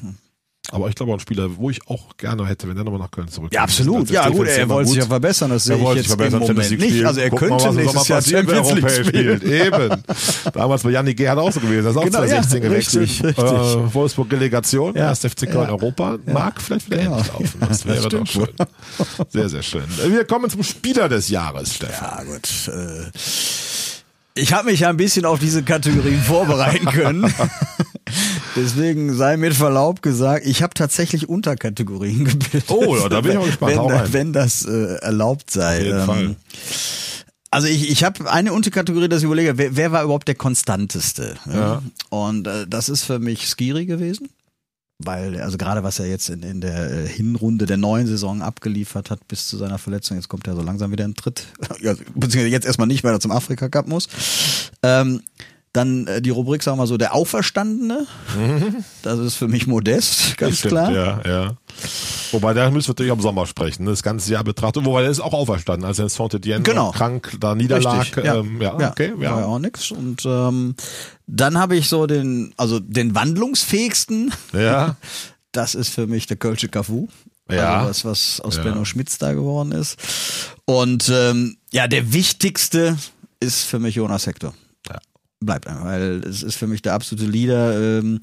[0.72, 3.10] Aber ich glaube auch ein Spieler, wo ich auch gerne hätte, wenn der nochmal nach
[3.10, 3.54] Köln zurückkommt.
[3.54, 4.02] Ja, absolut.
[4.04, 6.20] Das Ja, gut, er wollte sich ja verbessern, das sehe Er ich wollte sich jetzt
[6.20, 7.04] im verbessern, Moment nicht.
[7.04, 9.42] Also er könnte mal, nächstes Jahr er Champions League spielen.
[9.42, 10.02] Eben.
[10.52, 11.86] Damals bei Janik Gerhard auch so gewesen.
[11.86, 13.02] Er ist auch Genau, ja, 2016 gewechselt.
[13.02, 13.44] richtig, richtig.
[13.44, 15.08] Äh, Wolfsburg-Delegation, Ja.
[15.08, 15.70] erst FC Köln Ja.
[15.70, 16.18] Europa.
[16.26, 17.16] Mag vielleicht wieder Genau.
[17.16, 17.50] laufen.
[17.68, 18.48] Das wäre doch schön.
[19.28, 19.82] Sehr, sehr schön.
[20.06, 22.26] Wir kommen zum Spieler des Jahres, Stefan.
[22.28, 22.48] Ja, gut.
[22.68, 23.10] Äh,
[24.34, 27.34] ich habe mich ja ein bisschen auf diese Kategorien vorbereiten können.
[28.56, 32.64] Deswegen sei mit Verlaub gesagt, ich habe tatsächlich Unterkategorien gebildet.
[32.68, 33.76] Oh, da bin ich auch gespannt.
[33.76, 34.12] Wenn, rein.
[34.12, 35.78] wenn das äh, erlaubt sei.
[35.78, 36.36] Auf jeden Ähm, Fall.
[37.52, 41.34] Also ich, ich habe eine Unterkategorie, dass ich überlege, wer, wer war überhaupt der konstanteste?
[41.52, 41.82] Ja.
[42.08, 44.28] Und äh, das ist für mich Skiri gewesen.
[45.02, 49.10] Weil, also gerade was er jetzt in, in der äh, Hinrunde der neuen Saison abgeliefert
[49.10, 51.46] hat bis zu seiner Verletzung, jetzt kommt er so langsam wieder in Tritt.
[51.80, 54.08] Ja, beziehungsweise jetzt erstmal nicht, weil er zum Afrika Cup muss.
[54.82, 55.22] Ähm,
[55.72, 58.06] dann äh, die Rubrik, sagen wir mal so, der Auferstandene.
[59.02, 60.92] Das ist für mich modest, ganz Stimmt, klar.
[60.92, 61.56] Ja, ja.
[62.32, 63.90] Wobei, da müssen wir natürlich am Sommer sprechen, ne?
[63.90, 64.84] das ganze Jahr betrachtet.
[64.84, 66.90] Wobei, der ist auch auferstanden, als er in Saint-Étienne Genau.
[66.90, 68.00] krank da niederlag.
[68.02, 68.36] Richtig, ja.
[68.36, 69.46] Ähm, ja, okay, War ja ja.
[69.46, 69.90] auch nix.
[69.92, 70.74] Und ähm,
[71.26, 74.32] dann habe ich so den, also den wandlungsfähigsten.
[74.52, 74.96] Ja.
[75.52, 77.08] Das ist für mich der Kölsche Cafu.
[77.50, 77.78] Ja.
[77.80, 78.62] Also das, was aus Ja.
[78.62, 79.96] Benno Schmitz da geworden ist.
[80.64, 82.96] Und ähm, ja, der wichtigste
[83.40, 84.54] ist für mich Jonas Hector.
[85.40, 87.98] Bleibt einfach, weil es ist für mich der absolute Leader.
[87.98, 88.20] Ähm,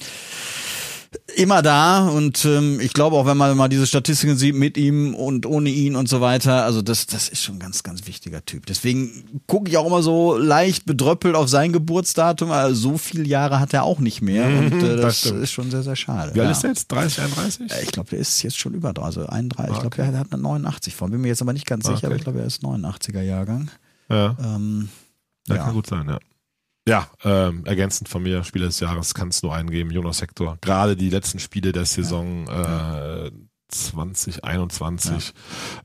[1.36, 5.16] immer da und ähm, ich glaube auch, wenn man mal diese Statistiken sieht mit ihm
[5.16, 8.44] und ohne ihn und so weiter, also das, das ist schon ein ganz, ganz wichtiger
[8.44, 8.66] Typ.
[8.66, 13.60] Deswegen gucke ich auch immer so leicht bedröppelt auf sein Geburtsdatum, also so viele Jahre
[13.60, 16.36] hat er auch nicht mehr und äh, das das, ist schon sehr, sehr schade.
[16.36, 16.52] Wie alt ja.
[16.52, 16.92] ist der jetzt?
[16.92, 17.72] 30, 31?
[17.72, 19.72] Äh, Ich glaube, der ist jetzt schon über, also 31.
[19.78, 19.90] Ich Okay.
[19.96, 21.10] glaube, er hat eine 89 vor.
[21.10, 22.06] Bin mir jetzt aber nicht ganz sicher, Okay.
[22.08, 23.72] aber ich glaube, er ist 89er Jahrgang.
[24.10, 24.90] Ja, Ähm,
[25.48, 25.64] ja, ja.
[25.64, 26.20] kann gut sein, ja.
[26.88, 30.58] Ja, ähm, ergänzend von mir, Spieler des Jahres kann es nur einen geben, Jonas Hector.
[30.62, 33.30] Gerade die letzten Spiele der Saison äh,
[33.70, 35.34] 2021,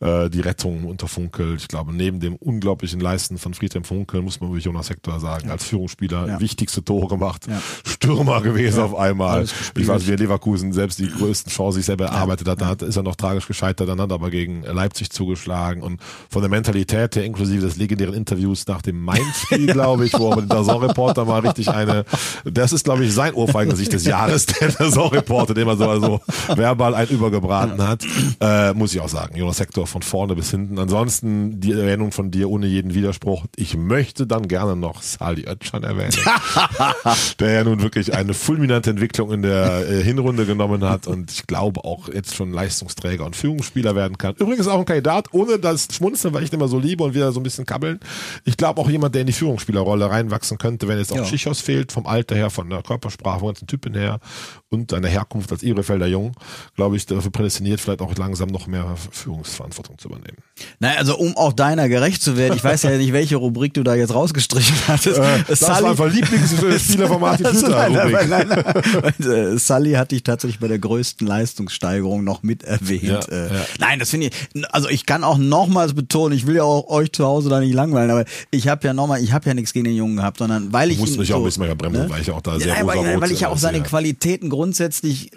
[0.01, 1.57] äh, die Rettung unter Funkel.
[1.57, 5.51] Ich glaube, neben dem unglaublichen Leisten von Friedhelm Funkel muss man über Jonas Hector sagen,
[5.51, 6.41] als Führungsspieler Ja.
[6.41, 7.61] wichtigste Tore gemacht, Ja.
[7.85, 9.45] Stürmer gewesen auf einmal.
[9.77, 12.97] Ich weiß, wie er Leverkusen selbst die größten Chancen sich selber erarbeitet hat, hat, ist
[12.97, 17.15] er noch tragisch gescheitert, dann hat er aber gegen Leipzig zugeschlagen und von der Mentalität
[17.17, 21.25] her, inklusive des legendären Interviews nach dem Mainz-Spiel, glaube ich, wo er mit dem Dazon-Reporter
[21.25, 22.05] mal richtig eine,
[22.45, 26.21] das ist, glaube ich, sein Ohrfeigengesicht des Jahres, der Dazon-Reporter, dem er so also
[26.55, 28.05] verbal ein übergebraten hat,
[28.41, 29.37] äh, muss ich auch sagen.
[29.37, 30.79] Jonas Hector von vorne bis hinten.
[30.79, 33.47] Ansonsten die Erwähnung von dir ohne jeden Widerspruch.
[33.57, 36.13] Ich möchte dann gerne noch Sali Özcan erwähnen,
[37.39, 41.47] der ja nun wirklich eine fulminante Entwicklung in der äh, Hinrunde genommen hat und ich
[41.47, 44.35] glaube auch jetzt schon Leistungsträger und Führungsspieler werden kann.
[44.39, 47.33] Übrigens auch ein Kandidat, ohne das Schmunzeln, weil ich den immer so liebe und wieder
[47.33, 48.01] so ein bisschen kabbeln.
[48.45, 51.25] Ich glaube auch jemand, der in die Führungsspielerrolle reinwachsen könnte, wenn jetzt auch Ja.
[51.25, 54.21] Schichos fehlt, vom Alter her, von der Körpersprache, von ganzen Typen her
[54.69, 56.33] und seiner Herkunft als Ehrefelder Jung,
[56.77, 60.39] glaube ich, dafür prädestiniert, vielleicht auch langsam noch mehr Führungsverantwortung zu übernehmen.
[60.81, 63.83] Naja, also um auch deiner gerecht zu werden, ich weiß ja nicht, welche Rubrik du
[63.83, 65.19] da jetzt rausgestrichen hattest.
[65.19, 69.03] Äh, das war einfach Lieblingsspieler von Martin Also nein, nein, nein, nein.
[69.19, 73.03] Und, äh, Sully hatte ich tatsächlich bei der größten Leistungssteigerung noch mit erwähnt.
[73.03, 73.67] Ja, äh, ja.
[73.79, 77.13] Nein, das finde ich, also ich kann auch nochmals betonen, ich will ja auch euch
[77.13, 79.85] zu Hause da nicht langweilen, aber ich habe ja nochmal, ich habe ja nichts gegen
[79.85, 81.75] den Jungen gehabt, sondern weil ich Du musst ihn mich auch so, ein bisschen mehr
[81.75, 82.11] bremsen, ne?
[82.11, 83.83] weil ich auch da ja, sehr nein, weil, weil ich ja auch seine.
[83.83, 85.31] Qualitäten grundsätzlich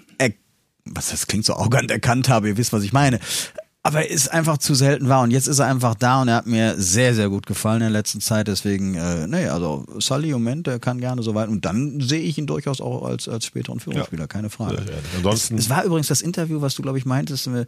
[0.86, 3.20] was das klingt so arrogant erkannt habe, ihr wisst, was ich meine.
[3.84, 6.38] Aber er ist einfach zu selten wahr und jetzt ist er einfach da und er
[6.38, 8.48] hat mir sehr, sehr gut gefallen in der letzten Zeit.
[8.48, 12.22] Deswegen, äh, nee, also Sully im Moment, der kann gerne so weit und dann sehe
[12.22, 14.78] ich ihn durchaus auch als, als späteren Führungsspieler, keine Frage.
[14.78, 14.96] Sehr, sehr.
[15.18, 17.66] Ansonsten- es, es war übrigens das Interview, was du, glaube ich, meintest, äh,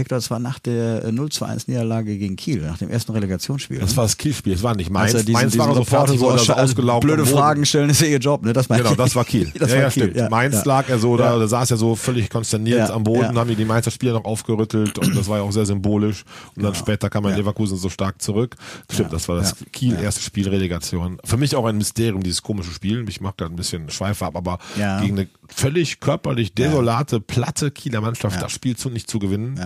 [0.00, 3.12] Hector, das war nach der äh, 0 zu 1 Niederlage gegen Kiel, nach dem ersten
[3.12, 3.78] Relegationsspiel.
[3.78, 3.96] Das ne?
[3.98, 5.14] war das Kielspiel, es war nicht Mainz.
[5.14, 7.06] Als er diesen, Mainz diesen war so Reporter fertig, so so also ausgelaufen.
[7.06, 7.26] Blöde.
[7.26, 8.52] Fragen stellen ist ja ihr Job, ne?
[8.52, 9.52] Das Genau, das war Kiel.
[9.58, 10.02] das ja, war ja, Kiel.
[10.02, 10.16] stimmt.
[10.16, 10.62] Ja, Mainz ja.
[10.64, 11.38] lag er so da, Ja.
[11.38, 14.98] da saß er so völlig konsterniert am Boden, haben die die Mainzer Spieler noch aufgerüttelt
[14.98, 16.24] und das war ja auch sehr symbolisch.
[16.56, 17.36] Und dann später kam er in.
[17.38, 18.56] Leverkusen so stark zurück.
[18.90, 19.54] Stimmt, das war das.
[19.72, 21.18] Kiel erste Spiel Relegation.
[21.24, 23.04] Für mich auch ein Mysterium, dieses komische Spiel.
[23.08, 28.00] Ich mag da ein bisschen Schweife ab, aber gegen eine völlig körperlich desolate, platte Kieler
[28.00, 29.60] Mannschaft das Spiel zu nicht zu gewinnen.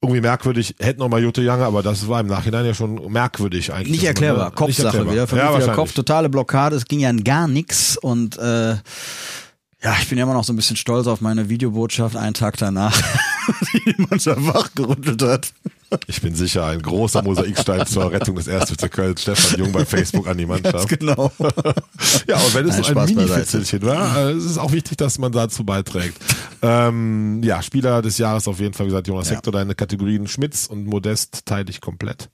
[0.00, 3.72] Irgendwie merkwürdig, hätte noch mal Jute Jange, aber das war im Nachhinein ja schon merkwürdig
[3.72, 3.90] eigentlich.
[3.90, 5.26] Nicht man, erklärbar, ne, Kopfsache wieder.
[5.26, 5.74] Für ja, mich wieder.
[5.74, 8.76] Kopf, totale Blockade, es ging ja in gar nichts und äh,
[9.82, 12.56] ja, ich bin ja immer noch so ein bisschen stolz auf meine Videobotschaft einen Tag
[12.58, 12.96] danach,
[13.72, 15.52] die die Mannschaft wachgerüttelt hat.
[16.06, 18.72] Ich bin sicher, ein großer Mosaikstein zur Rettung des 1.
[18.72, 19.16] FC Köln.
[19.16, 20.88] Stefan Jung bei Facebook an die Mannschaft.
[20.88, 21.32] genau.
[22.26, 25.18] Ja, und wenn es Nein, so ein Mini-Fitzelchen war, äh, es ist auch wichtig, dass
[25.18, 26.18] man dazu beiträgt.
[26.62, 29.36] Ähm, ja, Spieler des Jahres auf jeden Fall, wie gesagt, Jonas Ja.
[29.36, 32.28] Hector, deine Kategorien Schmitz und Modest teile ich komplett.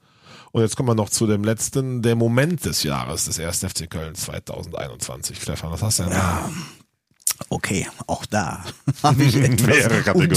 [0.51, 3.61] Und jetzt kommen wir noch zu dem letzten, der Moment des Jahres des 1.
[3.65, 5.41] FC Köln 2021.
[5.41, 6.51] Stefan, was hast du denn da?
[7.49, 8.65] Okay, auch da
[9.03, 10.33] habe ich etwas Mehrere Kategorien.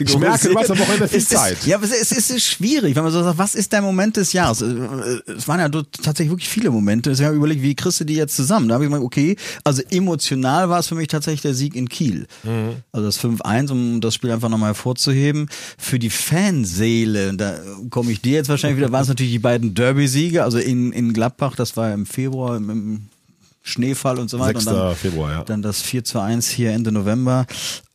[0.00, 1.58] Ich merke, du hast am Wochenende viel ist- Zeit.
[1.66, 4.16] Ja, aber es ist, es ist schwierig, wenn man so sagt, was ist der Moment
[4.16, 4.62] des Jahres?
[4.62, 7.10] Äh, Es waren ja tatsächlich wirklich viele Momente.
[7.10, 8.68] Deswegen habe ich überlegt, wie kriegst du die jetzt zusammen?
[8.68, 11.88] Da habe ich gemeint, okay, also emotional war es für mich tatsächlich der Sieg in
[11.88, 12.26] Kiel.
[12.44, 12.76] Mhm.
[12.92, 15.48] Also das 5-1, um das Spiel einfach nochmal hervorzuheben.
[15.76, 17.58] Für die Fanseele, da
[17.90, 21.12] komme ich dir jetzt wahrscheinlich wieder, waren es natürlich die beiden Derby-Siege, also in, in
[21.12, 23.00] Gladbach, das war im Februar, im, im
[23.68, 24.60] Schneefall und so weiter.
[24.60, 24.66] 6.
[24.66, 25.44] Und dann, Februar, ja.
[25.44, 27.46] dann das 4 zu 1 hier Ende November.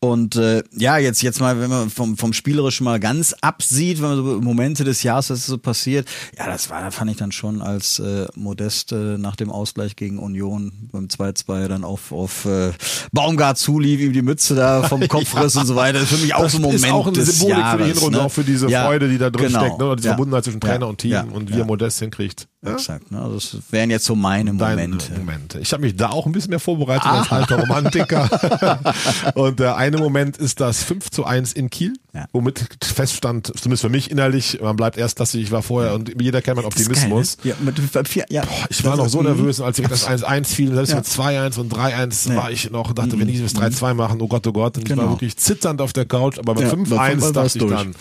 [0.03, 4.09] Und äh, ja, jetzt, jetzt mal, wenn man vom, vom Spielerischen mal ganz absieht, wenn
[4.09, 7.61] man so Momente des Jahres, was so passiert, ja, das war, fand ich dann schon
[7.61, 12.71] als äh, Modest äh, nach dem Ausgleich gegen Union beim 2-2 dann auf, auf äh,
[13.13, 15.99] Baumgart zulief, ihm die Mütze da vom Kopf riss und so weiter.
[15.99, 17.71] Das ist für mich auch Das so ein Moment ist auch eine des Symbolik Jahres,
[17.71, 18.25] für die Hinrunde, ne?
[18.25, 19.59] auch für diese Ja, Freude, die da drin genau.
[19.61, 19.89] steckt, ne?
[19.89, 20.13] Und diese Ja.
[20.15, 20.85] Verbundenheit zwischen Trainer Ja.
[20.87, 21.25] und Team Ja.
[21.31, 21.65] und wie er Ja.
[21.65, 22.49] Modest hinkriegt.
[22.65, 22.73] Ja?
[22.73, 23.21] Exakt, ne?
[23.21, 25.13] Also das wären jetzt so meine Momente.
[25.17, 25.59] Momente.
[25.59, 28.81] Ich habe mich da auch ein bisschen mehr vorbereitet als alter Romantiker.
[29.35, 32.25] und der eine Moment ist das 5 zu 1 in Kiel, Ja.
[32.33, 36.41] womit feststand, zumindest für mich innerlich, man bleibt erst, dass ich war vorher und jeder
[36.41, 37.37] kennt meinen Das ist geil, Optimismus.
[37.43, 37.51] ne?
[37.51, 38.43] Ja, mit vier, ja.
[38.69, 42.29] Ich war noch so nervös, als ich das 1-1 fiel, selbst mit 2-1 und 3-1
[42.29, 42.35] Nee.
[42.35, 44.89] war ich noch, dachte, wenn die das 3-2 machen, oh Gott, oh Gott, und ich
[44.95, 45.11] war Genau.
[45.15, 47.71] wirklich zitternd auf der Couch, aber bei Ja, 5-1 bei 5-1 dachte ich durch.
[47.71, 47.95] dann,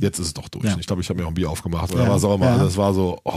[0.00, 0.64] jetzt ist es doch durch.
[0.78, 2.58] Ich glaube, ich habe mir auch ein Bier aufgemacht oder was auch immer.
[2.58, 3.32] Das war so, oh.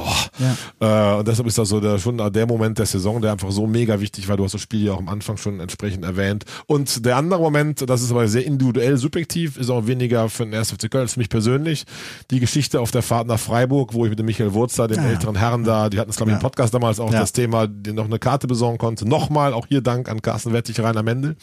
[0.79, 3.67] Äh, und deshalb ist das so der, schon der Moment der Saison, der einfach so
[3.67, 4.37] mega wichtig war.
[4.37, 6.45] Du hast das Spiel ja auch am Anfang schon entsprechend erwähnt.
[6.67, 10.53] Und der andere Moment, das ist aber sehr individuell subjektiv, ist auch weniger für den
[10.53, 10.71] 1.
[10.71, 11.85] FC Köln, als für mich persönlich.
[12.31, 15.03] Die Geschichte auf der Fahrt nach Freiburg, wo ich mit dem Michael Wurzer, dem Ah,
[15.03, 15.09] ja.
[15.11, 16.47] älteren Herrn da, die hatten es glaube ich im Ja.
[16.47, 17.19] Podcast damals auch Ja.
[17.21, 19.07] das Thema, die noch eine Karte besorgen konnte.
[19.07, 21.35] Nochmal, auch hier Dank an Carsten Wettig, Rainer Mendel.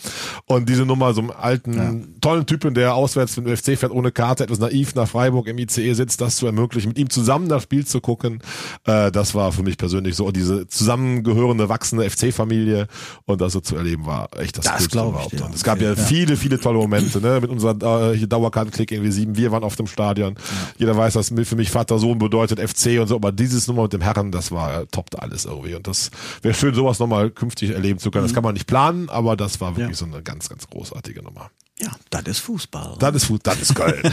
[0.46, 4.12] Und diese Nummer, so einem alten, tollen Typen, der auswärts mit dem FC fährt, ohne
[4.12, 7.62] Karte, etwas naiv nach Freiburg im ICE sitzt, das zu ermöglichen, mit ihm zusammen das
[7.64, 8.40] Spiel zu gucken,
[8.85, 12.87] äh, das war für mich persönlich so, diese zusammengehörende, wachsende FC-Familie
[13.24, 15.32] und das so zu erleben, war echt das, Das Coolste glaub ich überhaupt.
[15.32, 15.44] dir.
[15.46, 19.37] Und es gab ja, viele, viele tolle Momente, ne, mit unserer äh, Dauerkartenklick irgendwie sieben,
[19.37, 20.35] wir waren auf dem Stadion.
[20.79, 23.92] Jeder weiß, dass für mich Vater Sohn bedeutet FC und so, aber dieses Nummer mit
[23.92, 26.11] dem Herren, das war äh, toppte alles irgendwie und das
[26.42, 28.25] wäre schön, sowas nochmal künftig erleben zu können.
[28.25, 30.07] Das kann man nicht planen, aber das war wirklich Ja.
[30.07, 31.51] so eine ganz, ganz großartige Nummer.
[31.78, 32.96] Ja, das ist Fußball.
[32.98, 34.02] Das ist Fuß, das ist Köln.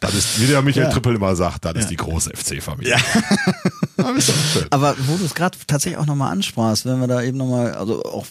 [0.00, 0.90] Das ist, wie der Michael Ja.
[0.90, 2.96] Trippel immer sagt, das ist die große FC-Familie.
[2.96, 2.98] Ja.
[4.70, 8.02] Aber wo du es gerade tatsächlich auch nochmal ansprachst, wenn wir da eben nochmal, also
[8.04, 8.26] auch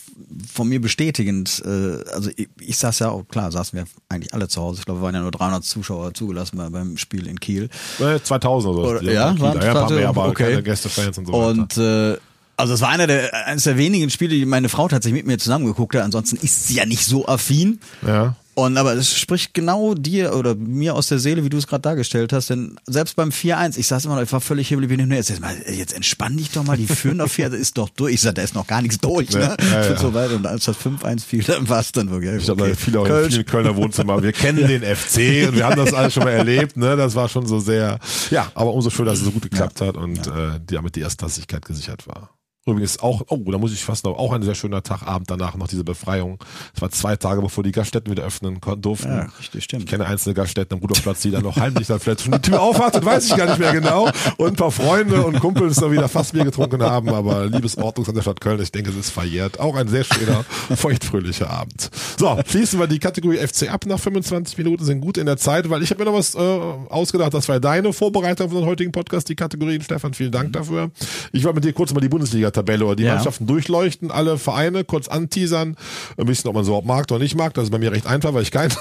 [0.52, 4.48] von mir bestätigend, äh, also ich, ich saß ja auch, klar, saßen wir eigentlich alle
[4.48, 4.80] zu Hause.
[4.80, 7.70] Ich glaube, wir waren ja nur 300 Zuschauer zugelassen bei, beim Spiel in Kiel.
[8.00, 8.96] Äh, 2000 oder so.
[8.98, 10.50] Oder- ja, waren ja, ein paar mehr, aber okay.
[10.50, 11.48] keine Gästefans und so weiter.
[11.48, 12.18] Und äh,
[12.60, 15.38] also es war einer der, eines der wenigen Spiele, die meine Frau tatsächlich mit mir
[15.38, 16.04] zusammengeguckt hat.
[16.04, 17.80] Ansonsten ist sie ja nicht so affin.
[18.06, 18.36] Ja.
[18.54, 21.84] Und aber es spricht genau dir oder mir aus der Seele, wie du es gerade
[21.84, 22.50] dargestellt hast.
[22.50, 25.10] Denn selbst beim 4-1, ich saß immer noch, ich war völlig hibbelig, bin.
[25.10, 28.16] Jetzt, mal, jetzt entspann dich doch mal, die führen doch 4, das ist doch durch.
[28.16, 29.56] Ich sag, da ist noch gar nichts durch, ne?
[29.58, 29.92] Ja, ja, ja.
[29.92, 30.36] Und so weiter.
[30.36, 32.36] Und als das 5-1 fiel, dann war es dann wirklich.
[32.36, 32.76] Ich glaube, okay.
[32.76, 33.34] viele auch in Kölsch.
[33.36, 34.22] vielen Kölner Wohnzimmer.
[34.22, 36.76] Wir kennen den FC und wir haben das alles schon mal erlebt.
[36.76, 36.98] Ne?
[36.98, 39.96] Das war schon so sehr, ja, aber umso schöner, dass es so gut geklappt hat
[39.96, 42.32] und äh, damit die Erstklassigkeit gesichert war.
[42.72, 45.56] Übrigens auch, oh, da muss ich fast noch, auch ein sehr schöner Tag, Abend danach,
[45.56, 46.40] noch diese Befreiung.
[46.76, 49.10] Es war zwei Tage, bevor die Gaststätten wieder öffnen durften.
[49.10, 49.84] Ja, richtig, stimmt.
[49.84, 52.62] Ich kenne einzelne Gaststätten am Rudolfplatz, die dann noch heimlich dann vielleicht schon die Tür
[52.62, 54.10] aufhatten, weiß ich gar nicht mehr genau.
[54.38, 58.18] Und ein paar Freunde und Kumpels da wieder fast Bier getrunken haben, aber liebes Ordnungsamt
[58.18, 59.60] der Stadt Köln, ich denke, es ist verjährt.
[59.60, 60.44] Auch ein sehr schöner,
[60.76, 61.90] feuchtfröhlicher Abend.
[62.18, 65.70] So, schließen wir die Kategorie FC ab nach 25 Minuten, sind gut in der Zeit,
[65.70, 68.92] weil ich habe mir noch was äh, ausgedacht, das war deine Vorbereitung für den heutigen
[68.92, 69.82] Podcast, die Kategorien.
[69.82, 70.92] Stefan, vielen Dank dafür.
[71.32, 72.10] Ich wollte mit dir kurz mal die
[72.60, 73.16] Bundesliga-Tabelle oder die Ja.
[73.16, 75.76] Mannschaften durchleuchten, alle Vereine kurz anteasern,
[76.18, 77.54] ein bisschen, ob man so überhaupt mag oder nicht mag.
[77.54, 78.72] Das ist bei mir recht einfach, weil ich keinen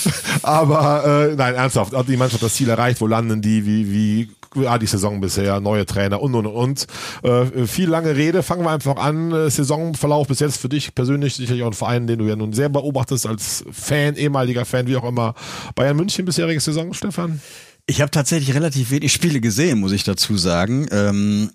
[0.42, 4.62] Aber äh, nein, ernsthaft, hat die Mannschaft das Ziel erreicht, wo landen die, wie, wie
[4.62, 6.86] ja, die Saison bisher, neue Trainer und und und.
[7.22, 9.32] Äh, viel lange Rede, fangen wir einfach an.
[9.32, 12.52] Äh, Saisonverlauf bis jetzt für dich persönlich sicherlich auch ein Verein, den du ja nun
[12.52, 15.34] sehr beobachtest als Fan, ehemaliger Fan, wie auch immer.
[15.74, 17.40] Bayern München bisherige Saison, Stefan?
[17.86, 20.86] Ich habe tatsächlich relativ wenig Spiele gesehen, muss ich dazu sagen.
[20.92, 21.50] Ähm,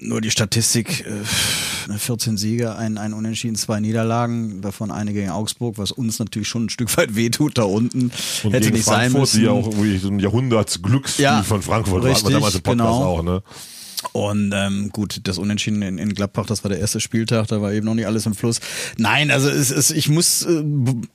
[0.00, 5.78] nur die Statistik, äh, 14 Siege, ein, ein Unentschieden, zwei Niederlagen, davon eine gegen Augsburg,
[5.78, 8.10] was uns natürlich schon ein Stück weit wehtut da unten.
[8.42, 9.38] Und Hätte gegen nicht Frankfurt, sein müssen.
[9.40, 12.10] die ja auch irgendwie so ein Jahrhundertsglücksspiel Ja, von Frankfurt war.
[12.10, 13.04] richtig, damals im Podcast genau.
[13.04, 13.42] auch, ne?
[14.12, 17.72] Und ähm, gut, das Unentschieden in, in Gladbach, das war der erste Spieltag, da war
[17.72, 18.60] eben noch nicht alles im Fluss.
[18.96, 20.62] Nein, also es, es, ich muss äh,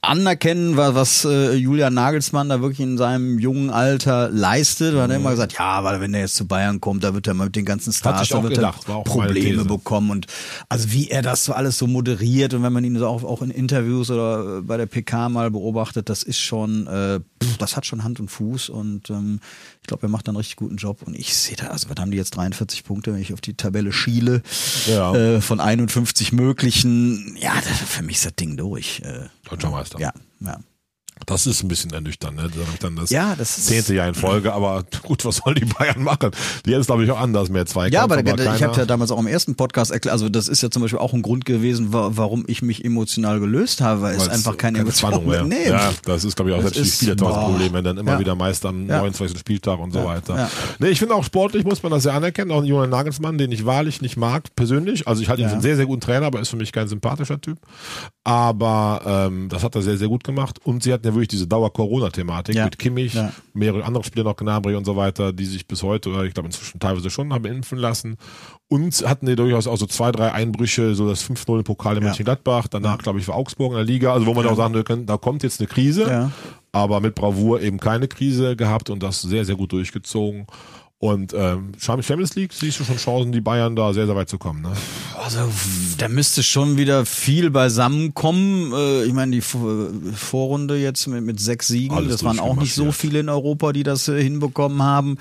[0.02, 4.94] anerkennen, wa- was äh, Julian Nagelsmann da wirklich in seinem jungen Alter leistet.
[4.94, 7.34] Man hat immer gesagt, ja, weil wenn er jetzt zu Bayern kommt, da wird er
[7.34, 10.12] mal mit den ganzen Stars da wird gedacht, er Probleme bekommen.
[10.12, 10.28] Und
[10.70, 13.42] also wie er das so alles so moderiert und wenn man ihn so auch, auch
[13.42, 17.20] in Interviews oder äh, bei der PK mal beobachtet, das ist schon, äh,
[17.60, 19.40] das hat schon Hand und Fuß und ähm,
[19.82, 21.02] ich glaube, er macht da einen richtig guten Job.
[21.04, 23.54] Und ich sehe da, also was haben die jetzt 43 Punkte, wenn ich auf die
[23.56, 24.42] Tabelle schiele,
[24.88, 25.14] Ja.
[25.16, 27.36] äh, von 51 möglichen.
[27.40, 29.02] Ja, das, für mich ist das Ding durch.
[29.04, 30.00] Äh, Deutscher Meister.
[30.00, 30.60] ja, ja.
[31.26, 32.44] Das ist ein bisschen ernüchternd, ne?
[32.44, 35.66] Dann, dann das Ja, das ist- zehnte Jahr in Folge, aber gut, was sollen die
[35.66, 36.32] Bayern machen?
[36.66, 37.94] Die hätten es, glaube ich, auch anders mehr Zweikampf.
[37.94, 40.62] Ja, aber, ich keiner- habe ja damals auch im ersten Podcast erklärt, also das ist
[40.62, 44.16] ja zum Beispiel auch ein Grund gewesen, wa warum ich mich emotional gelöst habe, weil
[44.16, 45.44] es einfach keine, keine Spannung mehr.
[45.44, 47.44] Nee, Ja, das ist, glaube ich, auch Das selbst die ist- Spieler das.
[47.46, 48.20] Problem, wenn dann immer Ja.
[48.20, 48.98] wieder Meister am Ja.
[49.00, 49.40] 29.
[49.40, 50.06] Spieltag und so Ja.
[50.06, 50.36] weiter.
[50.36, 50.50] Ja.
[50.80, 53.66] Nee, ich finde auch sportlich muss man das sehr anerkennen, auch Julian Nagelsmann, den ich
[53.66, 55.08] wahrlich nicht mag, persönlich.
[55.08, 55.50] Also ich halte ihn Ja.
[55.50, 57.60] für einen sehr, sehr guten Trainer, aber ist für mich kein sympathischer Typ.
[58.24, 60.60] Aber ähm, das hat er sehr, sehr gut gemacht.
[60.64, 62.66] Und sie hatten ja wirklich diese Dauer-Corona-Thematik Ja.
[62.66, 63.32] mit Kimmich, Ja.
[63.54, 66.48] mehrere andere Spieler noch, Gnabry und so weiter, die sich bis heute, oder ich glaube
[66.48, 68.16] inzwischen teilweise schon, haben impfen lassen.
[68.70, 72.04] Und hatten die durchaus auch so zwei, drei Einbrüche, so das 5-0 im Pokal in
[72.04, 72.10] Ja.
[72.10, 75.06] Mönchengladbach, danach, glaube ich, war Augsburg in der Liga, also wo man auch sagen können,
[75.06, 76.32] da kommt jetzt eine Krise,
[76.72, 80.48] aber mit Bravour eben keine Krise gehabt und das sehr, sehr gut durchgezogen.
[81.04, 84.38] Und ähm, Champions League siehst du schon Chancen, die Bayern da sehr, sehr weit zu
[84.38, 84.62] kommen.
[84.62, 84.72] Ne?
[85.22, 85.40] Also
[85.98, 88.72] da müsste schon wieder viel beisammenkommen.
[88.74, 92.56] Äh, Ich meine, die Vor- Vorrunde jetzt mit, mit sechs Siegen, Alles das waren auch
[92.56, 95.18] nicht so viele in Europa, die das äh, hinbekommen haben.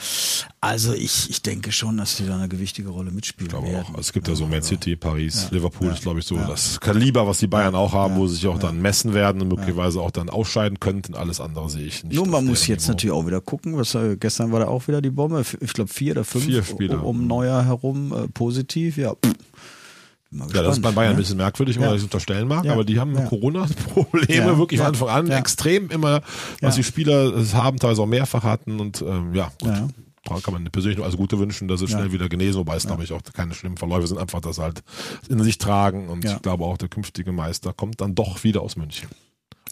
[0.61, 3.83] Also ich, ich denke schon, dass die da eine gewichtige Rolle mitspielen Ich glaube werden.
[3.87, 3.89] auch.
[3.91, 5.57] Also es gibt ja so Man City, Paris, Ja.
[5.57, 5.95] Liverpool Ja.
[5.95, 6.47] ist, glaube ich, so Ja.
[6.47, 8.21] das Kaliber, was die Bayern auch haben, Ja.
[8.21, 11.17] wo sie sich auch dann messen werden und möglicherweise auch dann ausscheiden könnten.
[11.17, 12.15] Alles andere sehe ich nicht.
[12.15, 12.93] Nur man muss jetzt Niveau.
[12.93, 13.77] natürlich auch wieder gucken.
[13.77, 15.41] Was, äh, gestern war da auch wieder die Bombe.
[15.41, 16.99] F- Ich glaube vier oder fünf Vier Spieler.
[17.03, 18.99] um, um Neuer herum äh, positiv.
[18.99, 19.33] Ja, pff.
[20.31, 21.23] Mal Ja, das ist bei gespannt, Bayern ein ne?
[21.23, 21.89] bisschen merkwürdig, wenn Ja.
[21.89, 22.73] man das unterstellen mag, Ja.
[22.75, 23.25] aber die haben Ja.
[23.25, 26.21] Corona-Probleme wirklich von Anfang an extrem immer,
[26.61, 29.73] was die Spieler es haben, teilweise auch mehrfach hatten und ähm, ja, gut.
[30.25, 32.87] Da kann man persönlich nur alles Gute wünschen, dass sie schnell wieder genesen, wobei es,
[32.87, 34.83] glaube ich, auch keine schlimmen Verläufe sind, einfach das halt
[35.31, 38.77] in sich tragen und ich glaube auch, der künftige Meister kommt dann doch wieder aus
[38.77, 39.09] München.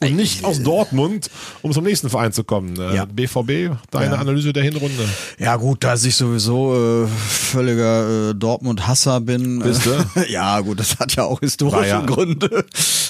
[0.02, 1.30] Und nicht aus Dortmund,
[1.62, 2.74] um zum nächsten Verein zu kommen.
[2.80, 3.04] Äh, Ja.
[3.04, 4.20] BVB, deine Ja.
[4.20, 5.06] Analyse der Hinrunde.
[5.38, 9.58] Ja gut, da ich sowieso äh, völliger äh, Dortmund-Hasser bin.
[9.60, 9.90] Bist du?
[10.20, 12.64] Äh, ja gut, das hat ja auch historische ja- Gründe.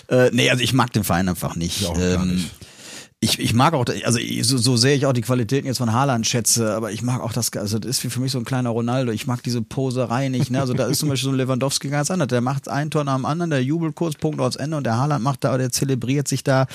[0.09, 1.81] Äh, nee, also ich mag den Verein einfach nicht.
[1.83, 2.51] Ja, gar nicht.
[3.23, 6.27] Ich, ich mag auch, also so, so sehr ich auch die Qualitäten jetzt von Haaland
[6.27, 9.13] schätze, aber ich mag auch das, also das ist für mich so ein kleiner Ronaldo.
[9.13, 10.51] Ich mag diese Poserei nicht.
[10.51, 10.59] Ne?
[10.59, 12.29] Also da ist zum Beispiel so ein Lewandowski ganz anders.
[12.29, 14.97] Der macht ein Tor nach dem anderen, der jubelt kurz, Punkt aufs Ende und der
[14.97, 16.67] Haaland macht da, der zelebriert sich da.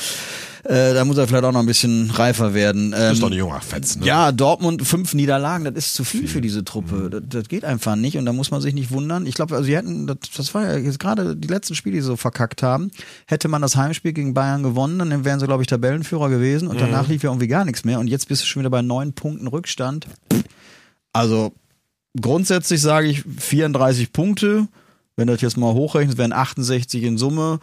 [0.66, 2.94] Äh, da muss er vielleicht auch noch ein bisschen reifer werden.
[2.98, 4.06] Ähm, Ist doch ein junger Fetz, ne?
[4.06, 7.10] ja, Dortmund fünf Niederlagen, das ist zu viel, für diese Truppe.
[7.12, 9.28] Das, das geht einfach nicht und da muss man sich nicht wundern.
[9.28, 12.02] Ich glaube, also sie hätten, das, das war ja jetzt gerade die letzten Spiele, die
[12.02, 12.90] sie so verkackt haben,
[13.28, 16.82] hätte man das Heimspiel gegen Bayern gewonnen, dann wären sie, glaube ich, Tabellenführer gewesen und
[16.82, 19.14] danach lief ja irgendwie gar nichts mehr und jetzt bist du schon wieder bei neun
[19.14, 20.08] Punkten Rückstand.
[21.14, 21.54] Also
[22.20, 24.68] grundsätzlich sage ich 34 Punkte.
[25.16, 27.60] Wenn du das jetzt mal hochrechnet, wären 68 in Summe.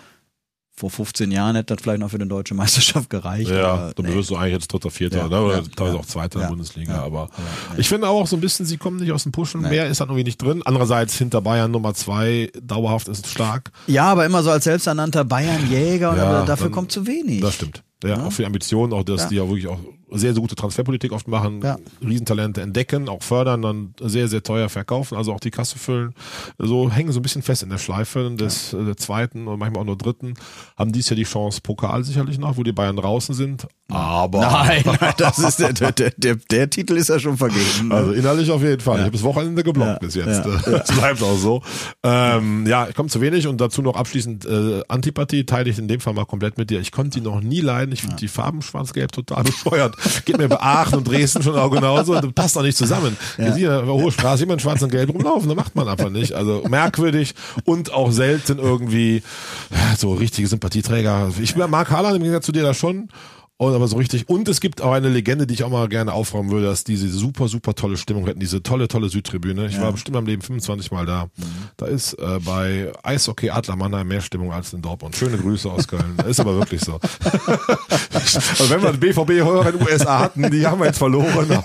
[0.83, 3.49] Vor 15 Jahren hätte das vielleicht noch für eine deutsche Meisterschaft gereicht.
[3.49, 4.15] Ja, aber dann nee.
[4.17, 5.41] wirst du eigentlich jetzt dritter, vierter, Ja, ne?
[5.41, 7.03] oder ja, teilweise ja, auch zweiter in der Bundesliga.
[7.05, 7.29] aber
[7.77, 9.61] ich finde auch so ein bisschen, sie kommen nicht aus dem Pushen.
[9.63, 9.69] Nee.
[9.69, 10.61] Mehr ist dann irgendwie nicht drin.
[10.65, 13.71] Andererseits hinter Bayern Nummer zwei, dauerhaft ist stark.
[13.87, 17.41] Ja, aber immer so als selbsternannter Bayernjäger, aber dafür dann- kommt zu wenig.
[17.43, 17.85] Das stimmt.
[18.03, 19.29] Ja, auch für Ambitionen, auch dass Ja.
[19.29, 19.79] die ja wirklich auch
[20.15, 21.79] sehr, sehr gute Transferpolitik oft machen, Ja.
[22.05, 26.13] Riesentalente entdecken, auch fördern, dann sehr, sehr teuer verkaufen, also auch die Kasse füllen.
[26.59, 29.81] So hängen so ein bisschen fest in der Schleife des äh, der zweiten und manchmal
[29.83, 30.35] auch nur dritten.
[30.77, 33.67] Haben dies ja die Chance Pokal sicherlich noch, wo die Bayern draußen sind.
[33.89, 37.89] Aber Nein, nein, das ist der, der, der, der, Titel ist ja schon vergeben.
[37.89, 37.95] ne?
[37.95, 38.95] Also innerlich auf jeden Fall.
[38.97, 39.01] Ja.
[39.01, 40.45] Ich habe das Wochenende geblockt Ja, bis jetzt.
[40.67, 41.63] ja, Das bleibt auch so.
[42.03, 45.89] Ähm, ja, ich komme zu wenig und dazu noch abschließend äh, Antipathie teile ich in
[45.89, 46.81] dem Fall mal komplett mit dir.
[46.81, 47.92] Ich konnte die noch nie leiden.
[47.93, 49.95] Ich finde die Farben schwarz-gelb total bescheuert.
[50.25, 52.15] Geht mir bei Aachen und Dresden schon auch genauso.
[52.15, 53.17] Das passt doch nicht zusammen.
[53.39, 53.55] Ja.
[53.55, 55.49] Hier ja der Hohe Straße jemand schwarz und gelb rumlaufen.
[55.49, 56.33] Das macht man einfach nicht.
[56.33, 59.23] Also merkwürdig und auch selten irgendwie
[59.71, 61.31] ja, so richtige Sympathieträger.
[61.41, 63.09] Ich mag Haaland im Gegensatz zu dir da schon.
[63.63, 64.29] Und aber so richtig.
[64.29, 67.07] Und es gibt auch eine Legende, die ich auch mal gerne aufräumen würde, dass diese
[67.07, 69.67] super, super tolle Stimmung hätten, diese tolle, tolle Südtribüne.
[69.69, 71.29] Ich war bestimmt am Leben 25 Mal da.
[71.77, 75.15] Da ist äh, bei Eishockey Adler Mannheim mehr Stimmung als in Dortmund.
[75.15, 76.17] Schöne Grüße aus Köln.
[76.29, 76.95] ist aber wirklich so.
[78.13, 81.63] also wenn wir BVB-Hörer in den USA hatten, die haben wir jetzt verloren.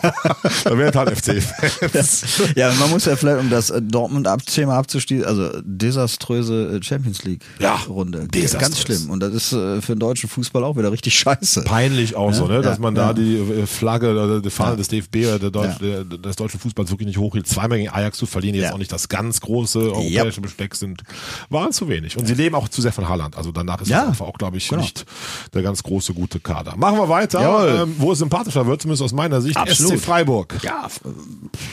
[0.66, 2.26] da wären halt FC-Fans.
[2.56, 8.20] Ja, man muss ja vielleicht, um das äh, Dortmund-Thema abzuschließen, also desaströse äh, Champions League-Runde.
[8.20, 8.82] Ja, Ganz desaströs.
[8.82, 9.10] schlimm.
[9.10, 11.64] Und das ist äh, für den deutschen Fußball auch wieder richtig scheiße.
[11.88, 13.14] Peinlich auch so, ne, dass Ja, man da ja.
[13.14, 14.76] die äh, Flagge oder die Fahne Ja.
[14.78, 17.48] des DFB oder der Deutsch, des deutschen Fußballs wirklich nicht hochhielt.
[17.48, 18.74] Zweimal gegen Ajax zu verlieren, die jetzt Ja.
[18.74, 21.04] auch nicht das ganz große europäische Besteck sind,
[21.50, 22.18] waren zu wenig.
[22.18, 23.38] Und sie leben auch zu sehr von Haaland.
[23.38, 24.12] Also danach ist Ja.
[24.20, 24.82] auch, glaube ich, Genau.
[24.82, 25.06] nicht
[25.54, 26.76] der ganz große, gute Kader.
[26.78, 29.94] Machen wir weiter, ähm, wo es sympathischer wird, zumindest aus meiner Sicht, Absolut.
[29.94, 30.56] SC Freiburg.
[30.64, 30.88] Ja,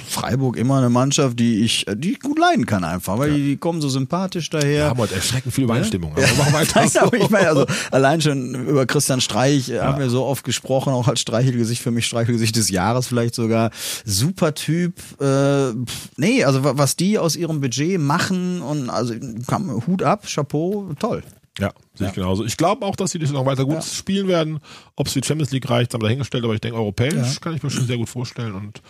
[0.09, 3.57] Freiburg immer eine Mannschaft, die ich, die ich gut leiden kann einfach, weil die, die
[3.57, 4.89] kommen so sympathisch Wir daher.
[4.91, 6.13] haben heute erschreckend viel Übereinstimmung.
[6.13, 6.81] Aber machen wir weiter.
[6.81, 10.45] Nein, aber ich meine, also allein schon über Christian Streich äh, haben wir so oft
[10.45, 13.71] gesprochen, auch als Streichelgesicht für mich, Streichelgesicht des Jahres vielleicht sogar.
[14.05, 14.95] Super Typ.
[15.21, 15.73] Äh,
[16.17, 19.15] nee, also wa- was die aus ihrem Budget machen und also
[19.87, 21.23] Hut ab, Chapeau, toll.
[21.61, 22.45] Ja, sehe ich genauso.
[22.45, 24.59] Ich glaube auch, dass sie das noch weiter gut spielen werden.
[24.97, 27.55] Ob es für die Champions League reicht, haben wir dahingestellt, aber ich denke, europäisch kann
[27.55, 28.83] ich mir schon sehr gut vorstellen und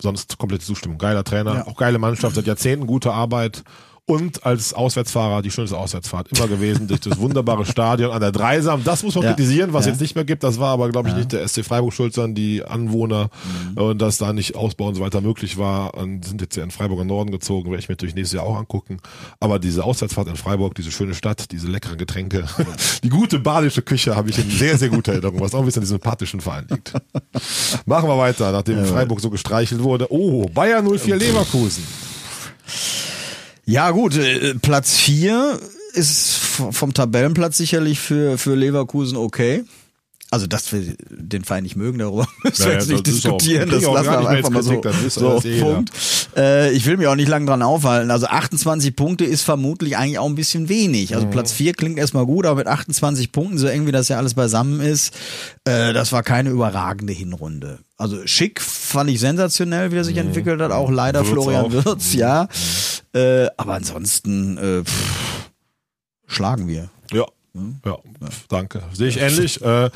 [0.00, 0.96] sonst komplette Zustimmung.
[0.98, 1.66] Geiler Trainer, Ja.
[1.66, 3.64] auch geile Mannschaft, seit Jahrzehnten gute Arbeit.
[4.06, 8.84] Und als Auswärtsfahrer die schönste Auswärtsfahrt immer gewesen durch das wunderbare Stadion an der Dreisam.
[8.84, 9.32] Das muss man Ja.
[9.32, 9.92] kritisieren, was Ja.
[9.92, 10.44] jetzt nicht mehr gibt.
[10.44, 13.30] Das war aber, glaube ich, nicht der SC Freiburg schuld, sondern die Anwohner
[13.72, 13.78] Mhm.
[13.82, 15.94] und dass da nicht Ausbau und so weiter möglich war.
[15.94, 18.56] Und sind jetzt ja in Freiburger Norden gezogen, werde ich mir durch nächstes Jahr auch
[18.58, 18.98] angucken.
[19.40, 22.44] Aber diese Auswärtsfahrt in Freiburg, diese schöne Stadt, diese leckeren Getränke,
[23.04, 25.80] die gute badische Küche habe ich in sehr, sehr guter Erinnerung, was auch ein bisschen
[25.80, 26.92] an diesem sympathischen Verein liegt.
[27.86, 30.12] Machen wir weiter, nachdem Freiburg so gestreichelt wurde.
[30.12, 31.82] Oh, Bayern 04 Leverkusen.
[33.66, 35.58] Ja, gut, äh, Platz vier
[35.94, 39.64] ist v- vom Tabellenplatz sicherlich für, für Leverkusen okay.
[40.34, 43.70] Also, dass wir den Verein nicht mögen, darüber müssen wir jetzt nicht diskutieren.
[43.70, 45.60] Das lassen wir einfach mal so, so eh.
[45.60, 45.92] Punkt.
[46.36, 48.10] Äh, ich will mich auch nicht lange dran aufhalten.
[48.10, 51.10] Also 28 Punkte ist vermutlich eigentlich auch ein bisschen wenig.
[51.10, 51.16] Mhm.
[51.16, 54.16] Also Platz vier klingt erstmal gut, aber mit 28 Punkten, so eng wie das ja
[54.16, 55.14] alles beisammen ist,
[55.66, 57.78] äh, das war keine überragende Hinrunde.
[57.96, 60.72] Also schick fand ich sensationell, wie er sich entwickelt hat.
[60.72, 61.84] Auch leider Wirtz Florian auch.
[61.84, 62.48] Wirtz, ja.
[63.14, 65.50] Äh, aber ansonsten äh, pff,
[66.26, 66.90] schlagen wir.
[67.12, 67.24] Ja,
[67.84, 67.98] ja,
[68.48, 68.82] danke.
[68.92, 69.62] Sehe ich ähnlich.
[69.62, 69.90] äh,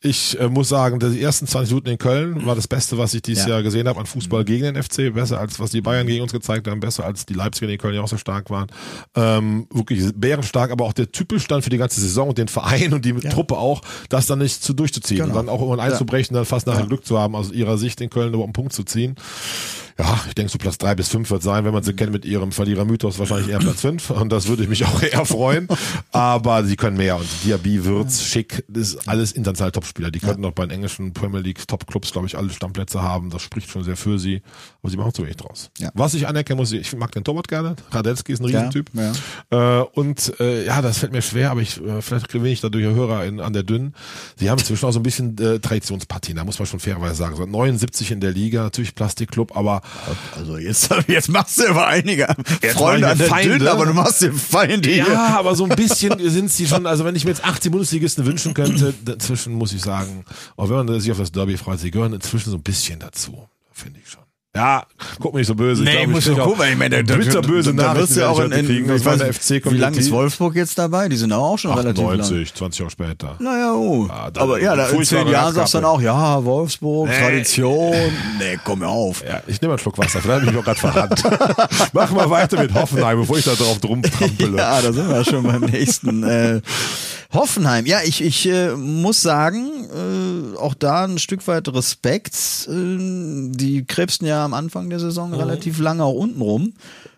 [0.00, 3.22] ich äh, muss sagen, die ersten 20 Minuten in Köln war das Beste, was ich
[3.22, 3.54] dieses Ja.
[3.54, 5.12] Jahr gesehen habe an Fußball gegen den FC.
[5.12, 7.78] Besser als was die Bayern gegen uns gezeigt haben, besser als die Leipziger, die in
[7.80, 8.68] Köln ja auch so stark waren.
[9.16, 11.08] Ähm, wirklich bärenstark, aber auch der
[11.48, 14.62] dann für die ganze Saison und den Verein und die Truppe auch, das dann nicht
[14.62, 15.30] zu durchzuziehen Genau.
[15.30, 18.08] und dann auch irgendwann einzubrechen, dann fast nachher Glück zu haben, aus ihrer Sicht den
[18.10, 19.16] Köln überhaupt einen Punkt zu ziehen.
[19.98, 22.24] Ja, ich denke so Platz drei bis fünf wird sein, wenn man sie kennt mit
[22.24, 25.66] ihrem Verlierer-Mythos, wahrscheinlich eher Platz fünf und das würde ich mich auch eher freuen.
[26.12, 30.10] Aber sie können mehr und Diaby, Würz, Schick, das ist alles internationale Topspieler.
[30.10, 33.30] Die könnten auch bei den englischen Premier League Top-Clubs, glaube ich, alle Stammplätze haben.
[33.30, 34.42] Das spricht schon sehr für sie,
[34.82, 35.70] aber sie machen zu wenig draus.
[35.78, 35.90] Ja.
[35.94, 37.76] Was ich anerkennen muss, ich mag den Torwart gerne.
[37.90, 38.90] Radelski ist ein Riesentyp.
[38.92, 39.12] Ja,
[39.50, 42.84] Äh, und äh, ja, das fällt mir schwer, aber ich äh, vielleicht gewinne ich dadurch
[42.84, 43.94] Hörer in, an der Dünnen.
[44.36, 47.36] Sie haben inzwischen auch so ein bisschen äh, Traditionspartien, da muss man schon fairerweise sagen.
[47.36, 49.82] So 79 in der Liga, natürlich Plastikclub, aber
[50.36, 52.26] Also jetzt, jetzt machst du aber einige
[52.72, 53.58] Freunde an der Feinde.
[53.58, 54.96] Dünn, aber du machst den Feind hier.
[55.08, 58.26] ja, aber so ein bisschen sind sie schon, also wenn ich mir jetzt 18 Bundesligisten
[58.26, 60.24] wünschen könnte, dazwischen muss ich sagen,
[60.56, 63.48] auch wenn man sich auf das Derby freut, sie gehören inzwischen so ein bisschen dazu,
[63.72, 64.22] finde ich schon.
[64.56, 64.86] Ja,
[65.20, 65.84] guck mich nicht so böse.
[65.84, 66.72] Nee, ich muss glaub, schon ich gucken.
[66.72, 68.90] Ich meine, da, Twitter böse da wirst du ja auch in, ich in kriegen.
[68.90, 70.10] ich Ich weiß, FC Wie lange ist.
[70.10, 71.08] Wolfsburg jetzt dabei?
[71.08, 72.20] Die sind auch schon relativ lang.
[72.20, 73.36] 98, 20 Jahre später.
[73.38, 74.06] Naja, oh.
[74.08, 77.20] Ja, da- aber ja, da in zehn Jahren sagst du dann auch, ja, Wolfsburg, Nee.
[77.20, 77.94] Tradition.
[78.38, 79.22] Nee, komm mir auf.
[79.22, 81.22] Ja, ich nehme einen Schluck Wasser, vielleicht habe ich mich auch gerade verrannt.
[81.92, 84.56] Mach mal weiter mit Hoffenheim, bevor ich da drauf drum trampele.
[84.56, 86.24] Ja, da sind wir schon beim nächsten.
[86.24, 86.62] Äh,
[87.32, 92.34] Hoffenheim, ja, ich, ich äh, muss sagen, äh, auch da ein Stück weit Respekt.
[92.68, 92.96] Äh,
[93.50, 96.72] die krebsten ja am Anfang der Saison relativ lange auch unten rum,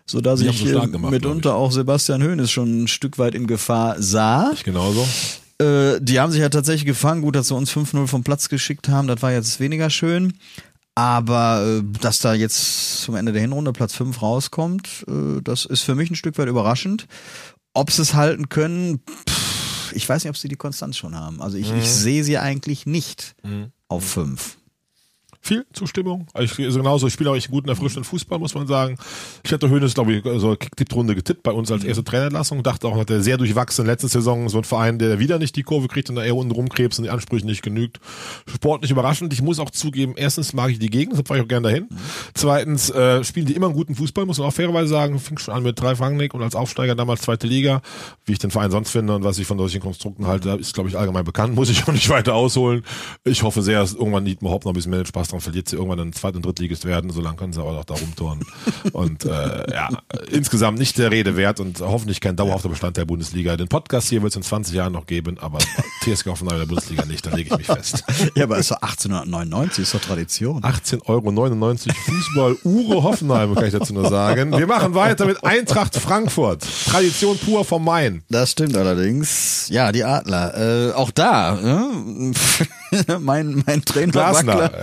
[0.05, 3.47] sodass Die ich stark äh, gemacht, mitunter auch Sebastian Hoeneß schon ein Stück weit in
[3.47, 4.51] Gefahr sah.
[4.53, 5.07] Ich genauso.
[5.61, 7.21] Äh, die haben sich ja tatsächlich gefangen.
[7.21, 10.33] Gut, dass sie uns 5-0 vom Platz geschickt haben, das war jetzt weniger schön.
[10.93, 15.83] Aber äh, dass da jetzt zum Ende der Hinrunde Platz 5 rauskommt, äh, das ist
[15.83, 17.07] für mich ein Stück weit überraschend.
[17.73, 19.40] Ob sie es halten können, pff,
[19.93, 21.41] ich weiß nicht, ob sie die Konstanz schon haben.
[21.41, 23.35] Also ich, ich sehe sie eigentlich nicht
[23.87, 24.57] auf 5.
[25.43, 26.27] Viel Zustimmung.
[26.39, 28.95] Ich, also genauso, ich spiele auch echt guten, erfrischenden Fußball, muss man sagen.
[29.43, 32.61] Ich hatte Hönes, glaube ich, so Kicktipp-Runde getippt bei uns als erste Trainerlassung.
[32.61, 33.87] Dachte auch, hat er sehr durchwachsen.
[33.87, 36.51] Letzte Saison so ein Verein, der wieder nicht die Kurve kriegt und da eher unten
[36.51, 37.99] rumkrebst und die Ansprüche nicht genügt.
[38.45, 39.33] Sportlich überraschend.
[39.33, 41.89] Ich muss auch zugeben, erstens mag ich die Gegend, deshalb fahre ich auch gerne dahin.
[42.35, 45.17] Zweitens äh, spielen die immer einen guten Fußball, muss man auch fairerweise sagen.
[45.19, 47.81] Fing schon an mit drei Rangnick und als Aufsteiger damals zweite Liga.
[48.25, 50.89] Wie ich den Verein sonst finde und was ich von solchen Konstrukten halte, ist, glaube
[50.89, 51.55] ich, allgemein bekannt.
[51.55, 52.83] Muss ich auch nicht weiter ausholen.
[53.23, 55.75] Ich hoffe sehr, dass irgendwann Dietmar Hopp noch ein bisschen mehr Spaß dran verliert, sie
[55.75, 57.09] irgendwann ein Zweit- und Drittligist werden.
[57.09, 58.39] Solange können sie aber auch da rumtouren.
[58.93, 59.89] und äh, ja,
[60.29, 63.57] insgesamt nicht der Rede wert und hoffentlich kein dauerhafter Bestand der Bundesliga.
[63.57, 65.59] Den Podcast hier wird es in 20 Jahren noch geben, aber
[66.03, 68.03] TSG Hoffenheim der Bundesliga nicht, da lege ich mich fest.
[68.35, 70.61] Ja, aber ist doch 1899, ist doch Tradition.
[70.61, 71.31] 18,99 Euro
[72.05, 74.57] Fußball Ure Hoffenheim, kann ich dazu nur sagen.
[74.57, 76.65] Wir machen weiter mit Eintracht Frankfurt.
[76.89, 78.23] Tradition pur vom Main.
[78.29, 79.67] Das stimmt allerdings.
[79.69, 80.89] Ja, die Adler.
[80.89, 81.55] Äh, auch da.
[81.55, 82.31] Ne?
[83.19, 84.81] mein, mein Trainer Glasner, Wackler.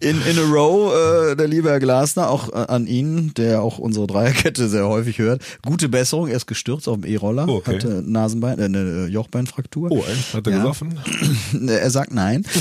[0.00, 3.78] In, in a row, äh, der liebe Herr Glasner, auch äh, an ihn, der auch
[3.78, 5.42] unsere Dreierkette sehr häufig hört.
[5.64, 7.74] Gute Besserung, er ist gestürzt auf dem E-Roller, Okay.
[7.76, 9.90] hatte Nasenbein, äh, eine Jochbeinfraktur.
[9.90, 10.34] Oh, echt?
[10.34, 10.58] Hat er Ja.
[10.58, 10.98] gesoffen?
[11.68, 12.44] Er sagt nein.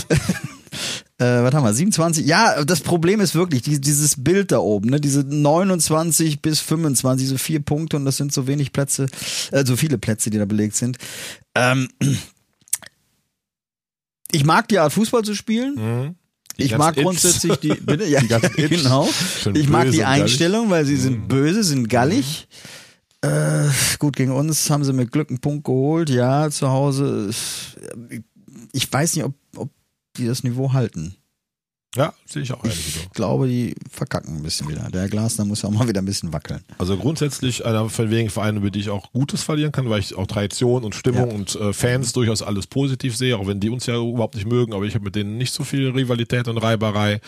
[1.18, 1.74] Äh, was haben wir?
[1.74, 2.26] 27?
[2.26, 5.00] Ja, das Problem ist wirklich die, dieses Bild da oben, ne?
[5.00, 9.06] Diese 29 bis 25, so vier Punkte und das sind so wenig Plätze,
[9.54, 10.98] äh, so viele Plätze, die da belegt sind.
[11.56, 11.88] Ähm,
[14.36, 15.76] ich mag die Art Fußball zu spielen.
[15.76, 16.16] Mhm.
[16.58, 17.04] Ich mag Ips.
[17.04, 19.10] grundsätzlich die, bitte, ja, Die genau.
[19.54, 20.04] Ich mag die.
[20.06, 21.00] Einstellung, weil sie Mhm.
[21.02, 22.48] sind böse, sind gallig.
[23.22, 23.68] Äh,
[24.00, 26.10] gut, gegen uns haben sie mit Glück einen Punkt geholt.
[26.10, 27.32] Ja, zu Hause.
[28.10, 28.22] äh,
[28.72, 29.70] Ich weiß nicht, ob, ob
[30.18, 31.16] die das Niveau halten.
[31.96, 33.00] Ja, sehe ich auch ehrlich so.
[33.02, 34.90] Ich glaube, die verkacken ein bisschen wieder.
[34.92, 36.62] Der Glasner muss ja auch mal wieder ein bisschen wackeln.
[36.78, 40.16] Also grundsätzlich einer von wenigen Vereinen, über die ich auch Gutes verlieren kann, weil ich
[40.16, 41.36] auch Tradition und Stimmung Ja.
[41.36, 44.74] und äh, Fans durchaus alles positiv sehe, auch wenn die uns ja überhaupt nicht mögen,
[44.74, 47.22] aber ich habe mit denen nicht so viel Rivalität und Reiberei.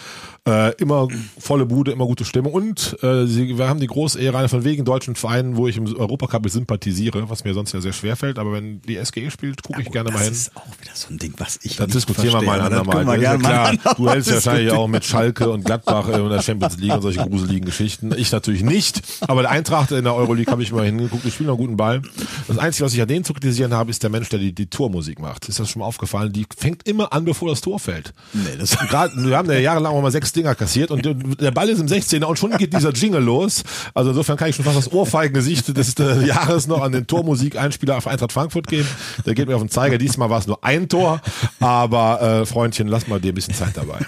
[0.48, 1.08] Äh, immer
[1.40, 4.64] volle Bude, immer gute Stimmung und äh, sie, wir haben die große Ehre, einer von
[4.64, 8.40] wenigen deutschen Vereinen, wo ich im Europacup sympathisiere, was mir sonst ja sehr schwer fällt,
[8.40, 10.34] aber wenn die SGE spielt, gucke ich gerne mal das hin.
[10.34, 13.06] ist auch wieder so ein Ding, was ich Das nicht diskutieren wir mal ein andermal.
[13.06, 16.30] Das Das gerne ja mal du hältst ja wahrscheinlich auch mit Schalke und Gladbach in
[16.30, 18.14] der Champions League und solche gruseligen Geschichten.
[18.18, 19.02] Ich natürlich nicht.
[19.28, 21.24] Aber der Eintracht in der Euroleague habe ich mal hingeguckt.
[21.24, 22.02] Die spielen einen guten Ball.
[22.48, 24.68] Das Einzige, was ich an denen zu kritisieren habe, ist der Mensch, der die, die
[24.68, 25.48] Tormusik macht.
[25.50, 26.32] Ist das schon mal aufgefallen?
[26.34, 28.14] Die fängt immer an, bevor das Tor fällt.
[28.34, 31.06] Nee, das Gerade, wir haben ja jahrelang auch mal sechs Dinger kassiert und
[31.42, 33.64] der Ball ist im 16er und schon geht dieser Jingle los.
[33.94, 35.96] Also insofern kann ich schon fast das Ohrfeigengesicht des
[36.26, 38.88] Jahres noch an den Tormusik-Einspieler auf Eintracht Frankfurt geben.
[39.26, 39.98] Der geht mir auf den Zeiger.
[39.98, 41.22] Diesmal war es nur ein Tor,
[41.60, 44.00] aber äh, Freundchen, lass mal dir ein bisschen Zeit dabei.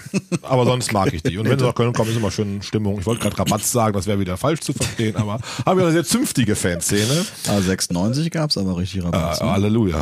[0.42, 1.38] Aber sonst mag ich die.
[1.38, 2.98] Und wenn sie nach Köln kommen, ist immer schön Stimmung.
[3.00, 5.92] Ich wollte gerade Rabatz sagen, das wäre wieder falsch zu verstehen, aber habe ich eine
[5.92, 7.24] sehr zünftige Fanszene.
[7.48, 9.40] Ah, 96 gab's aber richtig Äh, Rabatt.
[9.40, 10.00] Halleluja.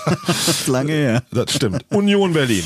[0.66, 1.22] Lange her.
[1.30, 1.84] Das stimmt.
[1.90, 2.64] Union Berlin.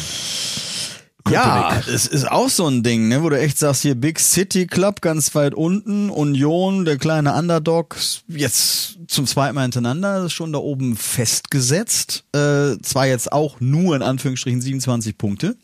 [1.31, 4.67] Ja, es ist auch so ein Ding, ne, wo du echt sagst, hier Big City
[4.67, 7.97] Club ganz weit unten, Union, der kleine Underdog,
[8.29, 12.25] jetzt zum zweiten Mal hintereinander, ist schon da oben festgesetzt.
[12.35, 15.57] Äh, zwar jetzt auch nur in Anführungsstrichen 27 Punkte.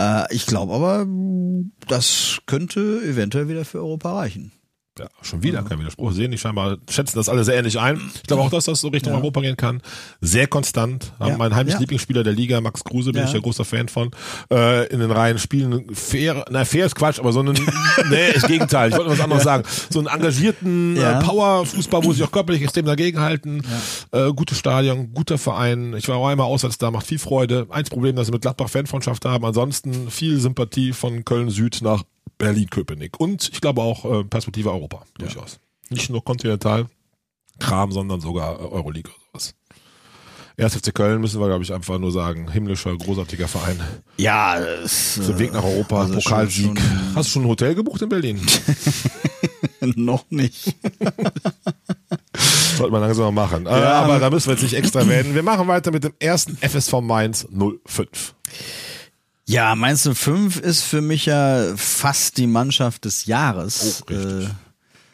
[0.00, 1.06] Äh, ich glaube aber,
[1.86, 4.52] das könnte eventuell wieder für Europa reichen.
[5.00, 6.30] Ja, schon wieder kein Widerspruch sehen.
[6.30, 7.98] Die scheinbar schätzen das alle sehr ähnlich ein.
[8.14, 9.80] Ich glaube auch, dass das so Richtung Europa gehen kann.
[10.20, 11.12] Sehr konstant.
[11.18, 11.80] Haben Ja, mein heimlich ja.
[11.80, 13.28] Lieblingsspieler der Liga, Max Kruse, bin Ja.
[13.28, 14.10] ich ja großer Fan von,
[14.52, 17.54] äh, in den Reihen spielen fair, na fair ist Quatsch, aber so einen,
[18.10, 18.90] nee, ist Gegenteil.
[18.90, 19.62] Ich wollte was anderes sagen.
[19.88, 21.20] So einen engagierten Ja.
[21.20, 23.62] äh, Power-Fußball, wo sie auch körperlich extrem dagegenhalten.
[24.12, 25.94] Äh, gutes Stadion, guter Verein.
[25.96, 27.66] Ich war auch einmal auswärts da, macht viel Freude.
[27.70, 29.44] Eins Problem, dass sie mit Gladbach Fanfreundschaft haben.
[29.44, 32.02] Ansonsten viel Sympathie von Köln Süd nach
[32.40, 33.20] Berlin-Köpenick.
[33.20, 35.60] Und ich glaube auch äh, Perspektive Europa, durchaus.
[35.90, 36.86] Nicht nur kontinental
[37.60, 39.54] Kram, sondern sogar äh, Euroleague oder sowas.
[40.56, 43.80] Erst FC Köln müssen wir, glaube ich, einfach nur sagen, himmlischer, großartiger Verein.
[44.18, 46.66] Ja, es, Auf dem Weg nach Europa, also Pokalsieg.
[46.66, 48.40] schon- schon- Hast du schon ein Hotel gebucht in Berlin?
[49.96, 50.74] noch nicht.
[52.76, 53.66] Sollte man langsam mal machen.
[53.66, 55.34] Äh, aber da müssen wir jetzt nicht extra werden.
[55.34, 57.46] Wir machen weiter mit dem ersten FSV Mainz
[57.86, 58.34] 05.
[59.50, 64.04] Ja, Mainz 05 ist für mich ja fast die Mannschaft des Jahres.
[64.08, 64.12] Oh.
[64.12, 64.46] Äh,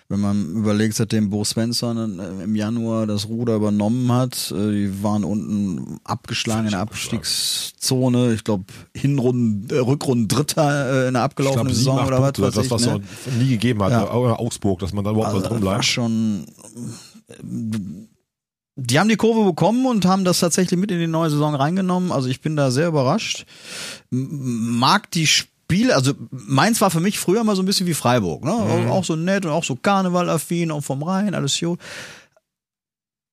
[0.08, 5.02] wenn man überlegt, seitdem Bo Svensson äh, im Januar das Ruder übernommen hat, äh, die
[5.02, 8.34] waren unten abgeschlagen in der Abstiegszone.
[8.34, 12.42] Ich glaube, Hinrunden, äh, Rückrunden Dritter äh, in der abgelaufenen sieben, Saison oder was Punkte,
[12.42, 13.00] weiß das, was ne?
[13.26, 13.92] es nie gegeben hat.
[13.92, 14.10] Ja.
[14.10, 15.84] Augsburg, dass man da überhaupt Also, was drin das war bleibt.
[15.86, 16.46] schon.
[18.78, 22.12] Die haben die Kurve bekommen und haben das tatsächlich mit in die neue Saison reingenommen.
[22.12, 23.46] Also ich bin da sehr überrascht.
[24.10, 28.44] Mag die Spiele, also Mainz war für mich früher mal so ein bisschen wie Freiburg,
[28.44, 28.52] ne?
[28.90, 31.80] Auch so nett und auch so Karnevalaffin und vom Rhein, alles gut.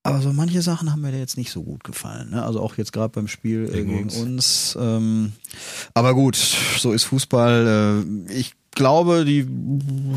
[0.06, 2.32] Aber so manche Sachen haben mir da jetzt nicht so gut gefallen.
[2.32, 2.44] Ne?
[2.44, 4.18] Also auch jetzt gerade beim Spiel Gegen gegen uns.
[4.18, 4.78] uns.
[4.80, 5.32] Ähm,
[5.94, 6.36] Aber gut,
[6.78, 8.04] so ist Fußball.
[8.28, 9.48] Äh, Ich glaube, die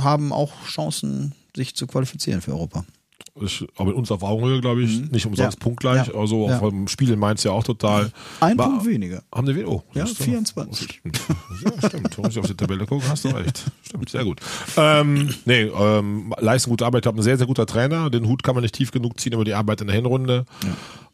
[0.03, 2.85] haben auch Chancen, sich zu qualifizieren für Europa.
[3.41, 5.61] Ich, aber mit uns auf Augenhöhe, glaube ich, nicht umsonst Mhm.
[5.61, 5.65] Ja.
[5.65, 6.07] punktgleich.
[6.09, 6.15] Ja.
[6.15, 6.59] Also Ja.
[6.59, 8.11] vom Spiel in Mainz ja auch total.
[8.41, 9.23] Ein War- Punkt weniger.
[9.35, 9.67] Haben wir wen?
[9.67, 10.25] Oh, Ja, siehst du?
[10.25, 10.89] 24.
[11.01, 11.21] Stimmt.
[11.65, 12.19] Ja, stimmt.
[12.19, 13.65] Muss ich auf die Tabelle gucken, hast du recht.
[13.83, 14.41] Stimmt, sehr gut.
[14.77, 17.01] Ähm, nee, ähm, leisten gute Arbeit.
[17.01, 18.09] Ich glaube, ein sehr, sehr guter Trainer.
[18.11, 20.47] Den Hut kann man nicht tief genug ziehen über die Arbeit in der Hinrunde.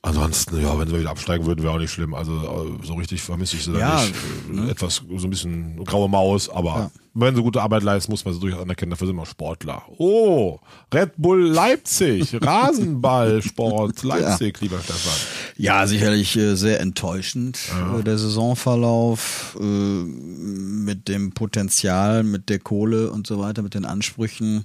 [0.02, 2.12] Ansonsten, ja, wenn sie wieder absteigen würden, wäre auch nicht schlimm.
[2.14, 4.02] Also äh, so richtig vermisse ich sie da Ja,
[4.50, 4.68] nicht.
[4.68, 8.34] Äh, Etwas, so ein bisschen graue Maus, aber wenn sie gute Arbeit leisten, muss man
[8.34, 8.90] sie durchaus anerkennen.
[8.90, 9.82] Dafür sind wir Sportler.
[9.98, 10.58] Oh,
[10.92, 15.12] Red Bull Leipzig, Rasenballsport Leipzig, lieber Stefan.
[15.56, 17.58] Ja, sicherlich äh, sehr enttäuschend
[17.98, 23.84] äh, der Saisonverlauf äh, mit dem Potenzial, mit der Kohle und so weiter, mit den
[23.84, 24.64] Ansprüchen.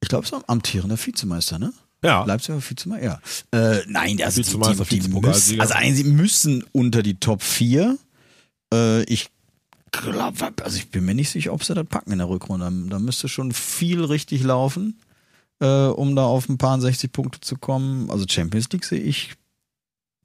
[0.00, 1.72] Ich glaube, es war amtierender Vizemeister, ne?
[2.02, 2.24] Ja.
[2.24, 3.20] Leipzig war Vizemeister, ja.
[3.52, 7.98] Äh, nein, also die, die, die müssen, also eigentlich, sie müssen unter die Top 4.
[8.72, 9.35] Äh, ich glaube,
[9.92, 12.70] also ich bin mir nicht sicher, ob sie das packen in der Rückrunde.
[12.90, 15.00] Da müsste schon viel richtig laufen,
[15.60, 18.10] äh, um da auf ein paar 60 Punkte zu kommen.
[18.10, 19.34] Also Champions League sehe ich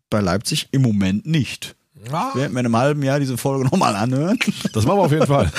[0.09, 1.76] bei Leipzig im Moment nicht.
[2.10, 4.38] Ja, Wir werden mir in einem halben Jahr diese Folge nochmal anhören.
[4.74, 5.52] Das machen wir auf jeden Fall.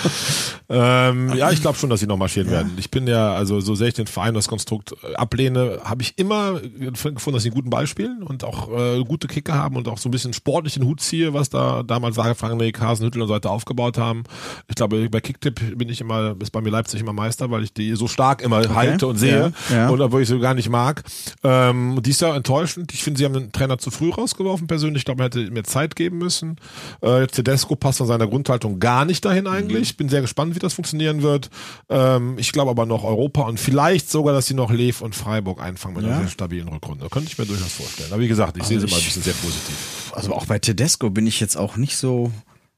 [0.68, 2.72] ähm, ja, ich glaube schon, dass sie noch marschieren werden.
[2.76, 6.18] Ich bin ja, also so sehr ich den Verein, das Konstrukt äh, ablehne, habe ich
[6.18, 9.88] immer gefunden, dass sie einen guten Ball spielen und auch äh, gute Kicker haben und
[9.88, 13.28] auch so ein bisschen sportlich den Hut ziehe, was da damals Sage Frank, Hasenhüttel und
[13.28, 14.24] so weiter aufgebaut haben.
[14.68, 17.72] Ich glaube, bei Kicktipp bin ich immer, ist bei mir Leipzig immer Meister, weil ich
[17.72, 19.88] die so stark immer halte und sehe Ja, ja.
[19.88, 21.02] und obwohl ich sie gar nicht mag.
[21.42, 22.92] Ähm, dies Jahr enttäuschend.
[22.92, 25.00] Ich finde, sie haben den Trainer zu früh rausgeworfen persönlich.
[25.00, 26.56] Ich glaube, man hätte mehr Zeit geben müssen.
[27.00, 29.96] Äh, Tedesco passt von seiner Grundhaltung gar nicht dahin eigentlich.
[29.96, 31.48] Bin sehr gespannt, wie das funktionieren wird.
[31.88, 35.62] Ähm, ich glaube aber noch Europa und vielleicht sogar, dass sie noch Lev und Freiburg
[35.62, 36.20] einfangen mit einer Ja.
[36.20, 37.08] sehr stabilen Rückrunde.
[37.08, 38.12] Könnte ich mir durchaus vorstellen.
[38.12, 40.12] Aber wie gesagt, ich sehe sie mal ein bisschen sehr positiv.
[40.12, 42.30] Also auch bei Tedesco bin ich jetzt auch nicht so,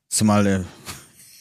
[0.09, 0.65] zumal der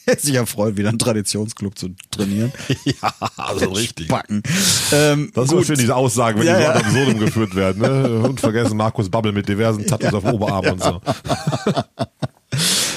[0.17, 2.51] sich ja freut, wieder einen Traditionsclub zu trainieren.
[2.85, 3.73] ja, also
[4.07, 4.41] Backen.
[4.91, 5.57] Ähm, Das ist gut.
[5.59, 6.69] immer schön, diese Aussagen, wenn Ja, die ja.
[6.71, 7.81] ad absurdum geführt werden.
[7.81, 8.19] Ne?
[8.27, 11.01] Und vergessen Markus Babbel mit diversen Tattoos auf dem Oberarm und so.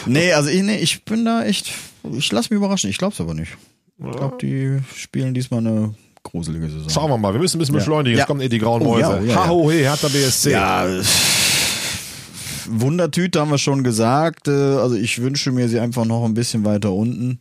[0.07, 1.73] Nee, also ich, nee, ich bin da echt,
[2.13, 2.91] ich lasse mich überraschen.
[2.91, 3.53] Ich glaube es aber nicht.
[3.99, 6.91] Ich glaube, die spielen diesmal eine gruselige Saison.
[6.91, 8.13] Schauen wir mal, wir müssen ein bisschen beschleunigen.
[8.17, 8.27] Jetzt Ja.
[8.27, 9.21] kommen eh die grauen Oh, ja, Mäuse.
[9.23, 9.45] oh, ja, ja.
[9.45, 10.51] Ha, ho, he, Hertha BSC.
[10.51, 10.87] Ja,
[12.69, 14.49] Wundertüte haben wir schon gesagt.
[14.49, 17.39] Äh, Also ich wünsche mir sie einfach noch ein bisschen weiter unten.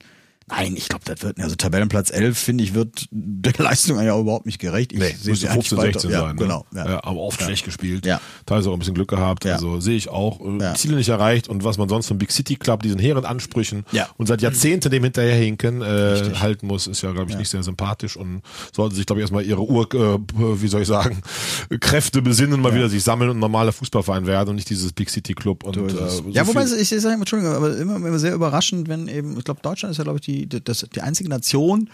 [0.48, 1.44] Nein, ich glaube, das wird nicht.
[1.44, 4.92] Also Tabellenplatz 11, finde ich, wird der Leistung ja überhaupt nicht gerecht.
[4.92, 6.36] Ich Nee, eigentlich 15, weiter- 16 ja, sein.
[6.36, 6.42] Ne?
[6.42, 6.66] Genau.
[6.74, 6.90] Ja.
[6.90, 8.06] Ja, aber oft schlecht gespielt.
[8.06, 8.20] Ja.
[8.46, 9.46] Teilweise auch ein bisschen Glück gehabt.
[9.46, 9.54] Ja.
[9.54, 10.42] Also sehe ich auch.
[10.42, 10.74] Äh.
[10.76, 13.86] Ziele nicht erreicht und was man sonst vom Big City Club, diesen hehren Ansprüchen
[14.18, 18.18] und seit Jahrzehnten dem hinterherhinken äh, halten muss, ist ja, glaube ich, nicht sehr sympathisch
[18.18, 18.42] und
[18.76, 20.20] sollten sich, glaube ich, erstmal ihre Ur, äh,
[20.62, 21.22] wie soll ich sagen,
[21.80, 25.34] Kräfte besinnen, mal wieder sich sammeln und normaler Fußballverein werden und nicht dieses Big City
[25.34, 25.64] Club.
[25.64, 29.08] Und, äh, so ja, wobei ich, ich sage, Entschuldigung, aber immer, immer sehr überraschend, wenn
[29.08, 31.90] eben, ich glaube, Deutschland ist ja, glaube ich, die, das, die einzige Nation,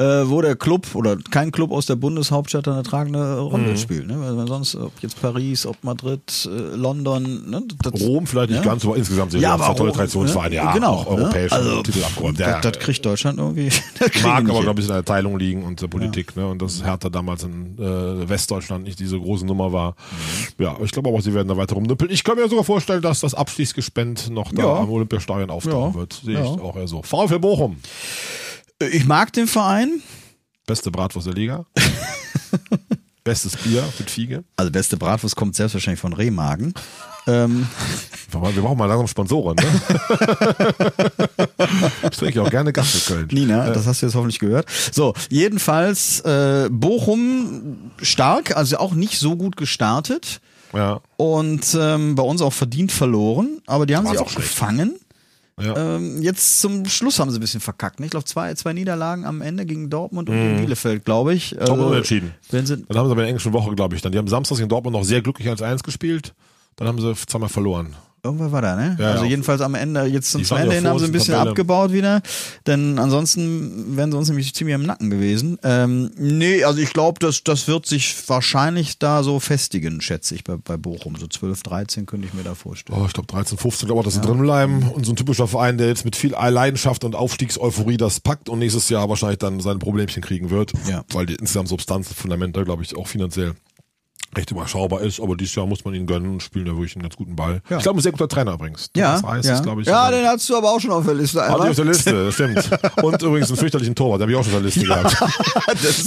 [0.00, 3.76] äh, wo der Club oder kein Club aus der Bundeshauptstadt eine tragende Rolle Mhm.
[3.76, 4.06] spielt.
[4.06, 4.16] Ne?
[4.20, 7.62] Weil sonst, ob jetzt Paris, ob Madrid, äh, London, ne?
[7.82, 8.70] das, Rom vielleicht nicht Ja.
[8.70, 10.54] ganz, aber insgesamt sind Ja, ja, aber tolle Traditionsvereine, ne?
[10.54, 11.60] ja, Genau, auch europäische ne?
[11.60, 12.38] Also, Titel abgeräumt.
[12.38, 13.70] das, Ja, das kriegt Deutschland irgendwie.
[13.98, 16.46] Das Mag aber, glaube ich, in der Teilung liegen und der Politik, ne?
[16.46, 19.96] Und dass Hertha damals in äh, Westdeutschland nicht diese große Nummer war.
[20.58, 20.64] Mhm.
[20.64, 22.10] Ja, ich glaube aber, sie werden da weiter rumnüppeln.
[22.12, 24.76] Ich kann mir sogar vorstellen, dass das Abschließgespenst noch da Ja.
[24.76, 25.98] am Olympiastadion auftauchen Ja.
[25.98, 26.20] wird.
[26.24, 26.42] Sehe Ja.
[26.42, 27.02] ich auch eher so.
[27.02, 27.78] VfL Bochum.
[28.80, 30.02] Ich mag den Verein.
[30.66, 31.66] Beste Bratwurst der Liga.
[33.24, 34.44] Bestes Bier mit Fiege.
[34.56, 36.72] Also beste Bratwurst kommt selbstverständlich von Rehmagen.
[37.26, 37.66] ähm,
[38.30, 40.70] Wir brauchen mal langsam Sponsoren, ne?
[42.10, 43.28] ich trinke auch gerne Gast in Köln.
[43.32, 44.66] Nina, das hast du jetzt hoffentlich gehört.
[44.92, 50.40] So, jedenfalls äh, Bochum stark, also auch nicht so gut gestartet
[50.72, 51.00] Ja.
[51.18, 54.94] und ähm, bei uns auch verdient verloren, aber die haben War's sie auch auch gefangen.
[55.60, 55.96] Ja.
[55.96, 58.00] Ähm, jetzt zum Schluss haben sie ein bisschen verkackt.
[58.00, 58.06] Ne?
[58.06, 60.40] Ich glaube, zwei, zwei Niederlagen am Ende gegen Dortmund und Mhm.
[60.48, 61.52] gegen Bielefeld, glaube ich.
[61.58, 62.34] Also, Dortmund unentschieden.
[62.50, 64.12] Wenn sie, Dann haben sie aber in der englischen Woche, glaube ich, dann.
[64.12, 66.34] Die haben samstags in Dortmund noch sehr glücklich als Eins gespielt.
[66.76, 67.94] Dann haben sie zweimal verloren.
[68.22, 68.96] Irgendwer war da, ne?
[68.98, 69.30] Ja, also ja.
[69.30, 71.50] jedenfalls am Ende, jetzt zum, Ende ja hin haben sie ein bisschen Tabelle.
[71.50, 72.20] abgebaut wieder,
[72.66, 75.58] denn ansonsten wären sie uns nämlich ziemlich im Nacken gewesen.
[75.62, 80.44] Ähm, nee, also ich glaube, das, das wird sich wahrscheinlich da so festigen, schätze ich,
[80.44, 81.16] bei, bei Bochum.
[81.16, 83.00] So 12, 13 könnte ich mir da vorstellen.
[83.00, 84.82] Oh, ich glaube 13, 15, glaube auch, dass sie drin bleiben.
[84.90, 88.58] Und so ein typischer Verein, der jetzt mit viel Leidenschaft und Aufstiegseuphorie das packt und
[88.58, 90.72] nächstes Jahr wahrscheinlich dann seine Problemchen kriegen wird.
[90.88, 91.04] Ja.
[91.12, 93.54] Weil die insgesamt Substanz, Fundamente, glaube ich, auch finanziell
[94.36, 97.02] recht überschaubar ist, aber dieses Jahr muss man ihn gönnen und spielen da wirklich einen
[97.02, 97.62] ganz guten Ball.
[97.70, 97.78] Ja.
[97.78, 98.90] Ich glaube, ein sehr guter Trainer übrigens.
[98.94, 99.54] Ja, Das heißt, ja.
[99.54, 101.40] ist, glaube ich, ja, den hast du aber auch schon auf der Liste.
[101.42, 102.70] Hatte ich auf der Liste, das stimmt.
[103.02, 105.16] Und übrigens einen fürchterlichen Torwart, den habe ich auch schon auf der Liste gehabt.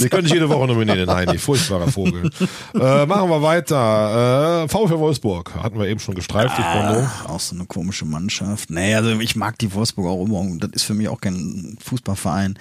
[0.00, 1.38] Den könnte ich jede Woche nominieren, den Heini.
[1.38, 2.30] Furchtbarer Vogel.
[2.74, 4.64] äh, machen wir weiter.
[4.64, 7.06] Äh, VfL Wolfsburg hatten wir eben schon gestreift, die Chrono.
[7.28, 8.70] Auch so eine komische Mannschaft.
[8.70, 10.44] Nee, also ich mag die Wolfsburg auch immer.
[10.58, 12.58] Das ist für mich auch kein Fußballverein.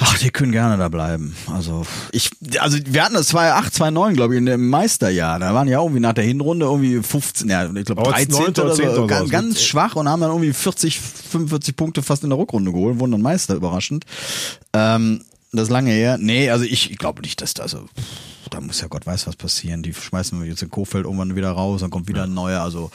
[0.00, 1.34] Ach, die können gerne da bleiben.
[1.52, 2.30] Also ich,
[2.60, 5.40] also wir hatten das 2008, 2009, glaube ich, in dem Meisterjahr.
[5.40, 8.30] Da waren ja irgendwie nach der Hinrunde irgendwie 15, ja, ich glaube Aber 13.
[8.30, 8.48] 9.
[8.50, 8.94] oder oder 10.
[8.94, 12.38] so, oder ganz, ganz schwach und haben dann irgendwie 40, 45 Punkte fast in der
[12.38, 14.04] Rückrunde geholt, wurden dann Meister, überraschend.
[14.72, 16.18] Ähm, das ist lange her.
[16.18, 17.88] Nee, also ich, ich glaube nicht, dass da so,
[18.50, 19.82] da muss ja Gott weiß was passieren.
[19.82, 22.60] Die schmeißen wir jetzt in Kofeld irgendwann wieder raus, dann kommt wieder ein neuer.
[22.60, 22.90] Also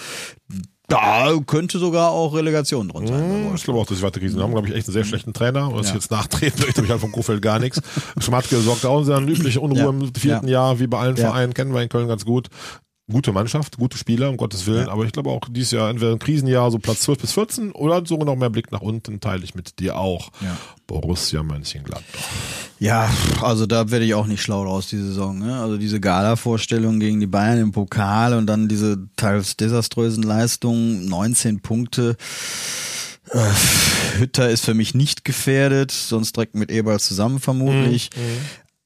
[0.87, 3.19] da könnte sogar auch Relegation drin sein.
[3.19, 3.55] Wolfsburg.
[3.55, 4.35] Ich glaube auch, dass die weiterkriegen.
[4.35, 5.69] Sie haben, glaube ich, echt einen sehr schlechten Trainer.
[5.69, 7.81] Und dass ich jetzt nachtreten möchte, habe ich halt von Kofeld gar nichts.
[8.19, 9.89] Schmatke sorgt auch eine übliche Unruhe Ja.
[9.89, 10.53] im vierten Ja.
[10.53, 11.27] Jahr, wie bei allen Ja.
[11.29, 12.49] Vereinen, kennen wir in Köln ganz gut.
[13.11, 14.87] Gute Mannschaft, gute Spieler, um Gottes Willen.
[14.87, 18.05] Aber ich glaube auch dieses Jahr entweder ein Krisenjahr, so Platz 12 bis 14 oder
[18.05, 20.31] sogar noch mehr Blick nach unten, teile ich mit dir auch.
[20.39, 20.57] Ja.
[20.87, 22.21] Borussia Mönchengladbach.
[22.79, 23.09] Ja,
[23.41, 25.37] also da werde ich auch nicht schlau draus die Saison.
[25.37, 25.59] Ne?
[25.59, 31.61] Also diese Gala-Vorstellung gegen die Bayern im Pokal und dann diese teils desaströsen Leistungen, 19
[31.61, 32.15] Punkte.
[33.31, 33.39] Äh,
[34.17, 38.11] Hütter ist für mich nicht gefährdet, sonst direkt mit Eberl zusammen vermutlich.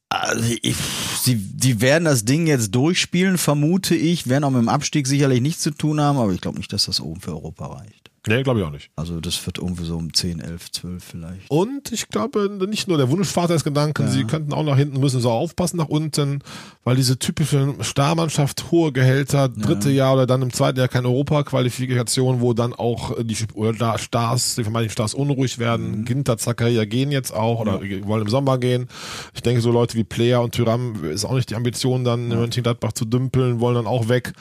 [0.10, 0.78] Also ich,
[1.22, 5.41] sie, die werden das Ding jetzt durchspielen, vermute ich, werden auch mit dem Abstieg sicherlich
[5.41, 8.07] nichts zu tun haben, aber ich glaube nicht, dass das oben für Europa reicht.
[8.28, 8.89] Nee, glaube ich auch nicht.
[8.95, 11.49] Also das wird irgendwie so um 10, 11, 12 vielleicht.
[11.49, 15.21] Und ich glaube, nicht nur der Wunschvater ist Gedanken, sie könnten auch nach hinten, müssen
[15.21, 16.39] so aufpassen nach unten,
[16.84, 22.41] weil diese typische Starmannschaft, hohe Gehälter, dritte Jahr oder dann im zweiten Jahr keine Europaqualifikation,
[22.41, 26.05] wo dann auch die oder da Stars, die vermeintlichen Stars unruhig werden.
[26.05, 28.88] Ginter, Zakaria gehen jetzt auch oder wollen im Sommer gehen.
[29.34, 32.38] Ich denke, so Leute wie Player und Tyram ist auch nicht die Ambition, dann in
[32.38, 34.34] Mönchengladbach zu dümpeln, wollen dann auch weg.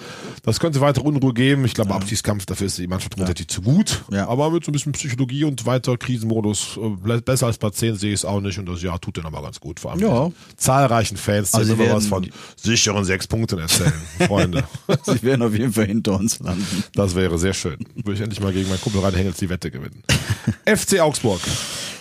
[0.43, 1.65] Das könnte weitere Unruhe geben.
[1.65, 3.76] Ich glaube, Abstiegskampf, dafür ist die Mannschaft grundsätzlich zu gut.
[4.11, 4.29] Ja.
[4.29, 8.11] Aber mit so ein bisschen Psychologie und weiter Krisenmodus äh, besser als Platz 10 sehe
[8.13, 9.81] ich es auch nicht und das Jahr tut den aber ganz gut.
[9.81, 10.31] Vor allem Ja.
[10.57, 13.93] zahlreichen Fans, die Also immer was von sicheren sechs Punkten erzählen.
[14.27, 14.65] Freunde,
[15.05, 16.85] Sie werden auf jeden Fall hinter uns landen.
[16.95, 17.79] das wäre sehr schön.
[17.95, 20.03] Würde ich endlich mal gegen meinen Kumpel Hengels die Wette gewinnen.
[20.67, 21.41] FC Augsburg.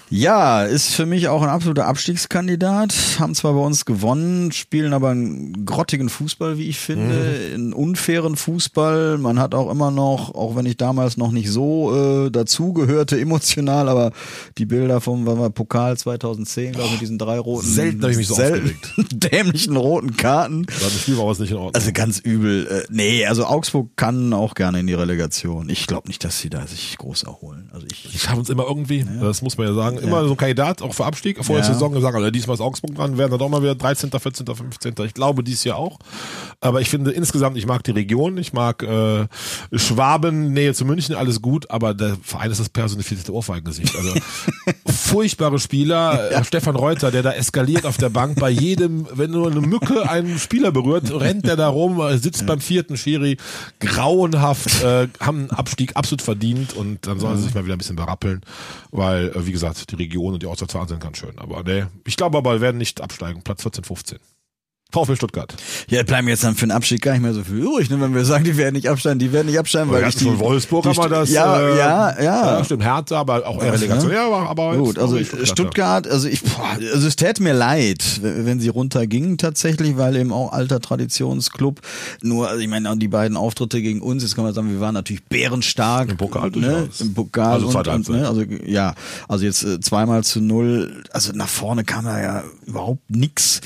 [0.09, 2.93] Ja, ist für mich auch ein absoluter Abstiegskandidat.
[3.19, 8.35] Haben zwar bei uns gewonnen, spielen aber einen grottigen Fußball, wie ich finde, einen unfairen
[8.35, 9.17] Fußball.
[9.17, 13.89] Man hat auch immer noch, auch wenn ich damals noch nicht so äh, dazugehörte emotional,
[13.89, 14.11] aber
[14.59, 18.17] die Bilder vom war, Pokal 2010, glaube ich, mit diesen drei roten, Selten habe ich
[18.17, 18.75] mich so selten
[19.11, 20.67] dämlichen roten Karten.
[20.67, 21.75] Das Spiel war was nicht in Ordnung.
[21.75, 22.67] Also ganz übel.
[22.67, 25.67] Äh, nee, also Augsburg kann auch gerne in die Relegation.
[25.69, 27.69] Ich glaube nicht, dass sie da sich groß erholen.
[27.73, 29.94] Also ich, die schaffen es immer irgendwie, das muss man ja sagen.
[29.97, 31.43] Immer so ein Kandidat, auch für Abstieg.
[31.43, 31.73] Vor der Ja.
[31.73, 34.93] Saison gesagt, also diesmal ist Augsburg dran, werden dann auch mal wieder 13., 14., 15.
[35.05, 35.97] Ich glaube, dies Jahr auch.
[36.61, 39.27] Aber ich finde insgesamt, ich mag die Region, ich mag äh,
[39.73, 43.95] Schwaben, Nähe zu München, alles gut, aber der Verein ist das personifizierte Ohrfeigengesicht.
[43.95, 44.13] Also
[44.87, 46.31] furchtbare Spieler.
[46.31, 50.09] Äh, Stefan Reuter, der da eskaliert auf der Bank bei jedem, wenn nur eine Mücke
[50.09, 53.37] einen Spieler berührt, rennt der da rum, äh, sitzt beim vierten Schiri,
[53.79, 57.77] grauenhaft, äh, haben einen Abstieg absolut verdient und dann sollen sie sich mal wieder ein
[57.79, 58.41] bisschen berappeln,
[58.91, 61.37] weil, äh, wie gesagt, die Region und die Auswärtsfahrten sind ganz schön.
[61.37, 63.41] Aber nee, ich glaube aber, wir werden nicht absteigen.
[63.43, 64.19] Platz 14, 15.
[64.95, 65.53] VfL Stuttgart.
[65.89, 67.99] Ja, bleiben jetzt dann für den Abstieg gar nicht mehr so viel übrig, ne?
[67.99, 70.39] wenn wir sagen, die werden nicht absteigen, die werden nicht absteigen, weil ich die, schon
[70.39, 71.31] Wolfsburg, die aber das.
[71.31, 74.09] ja, äh, ja, ja, stimmt, Härte, aber auch Relegation.
[74.09, 74.15] ne?
[74.15, 78.21] Ja, aber, aber Gut, also die Stuttgart, also ich, boah, also es täte mir leid,
[78.21, 81.81] wenn sie runtergingen tatsächlich, weil eben auch alter Traditionsclub.
[82.21, 84.93] Nur, also ich meine, die beiden Auftritte gegen uns, jetzt kann man sagen, wir waren
[84.93, 86.09] natürlich bärenstark.
[86.09, 86.89] Im Pokal ne?
[86.99, 88.27] Im Pokal Also und, und ne?
[88.27, 88.95] also ja,
[89.27, 93.61] also jetzt äh, zweimal zu null, also nach vorne kam da ja überhaupt nix.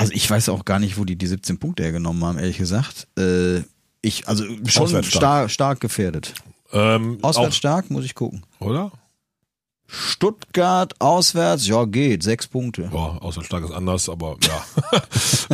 [0.00, 3.06] Also ich weiß auch gar nicht, wo die die 17 Punkte hergenommen haben, ehrlich gesagt.
[3.18, 3.58] Äh,
[4.00, 5.50] ich, also schon stark.
[5.50, 6.32] stark, gefährdet.
[6.72, 8.42] Ähm, Auswärts auch, stark, muss ich gucken.
[8.60, 8.92] oder?
[9.86, 12.84] Stuttgart auswärts, ja geht, sechs Punkte.
[12.84, 14.98] Boah, auswärts stark ist anders, aber ja.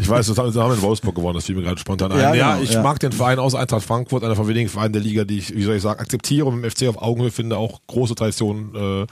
[0.00, 2.20] ich weiß, das haben wir in Wolfsburg gewonnen, das fiel mir gerade spontan ein.
[2.20, 2.82] Ja, Ja, genau, ich ja.
[2.82, 5.64] mag den Verein aus Eintracht Frankfurt, einer von wenigen Vereinen der Liga, die ich, wie
[5.64, 9.06] soll ich sagen, akzeptiere und dem FC auf Augenhöhe finde, auch große Tradition, äh,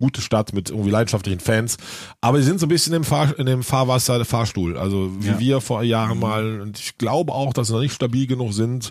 [0.00, 1.76] gute Stadt mit irgendwie leidenschaftlichen Fans.
[2.20, 4.76] Aber sie sind so ein bisschen im, Fahr in dem Fahrwasser der Fahrstuhl.
[4.76, 5.38] Also wie Ja.
[5.38, 8.90] wir vor Jahren mal, und ich glaube auch, dass sie noch nicht stabil genug sind.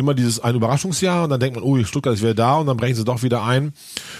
[0.00, 2.76] Immer dieses ein Überraschungsjahr und dann denkt man, oh, Stuttgart ist wieder da und dann
[2.76, 3.72] brechen sie doch wieder ein.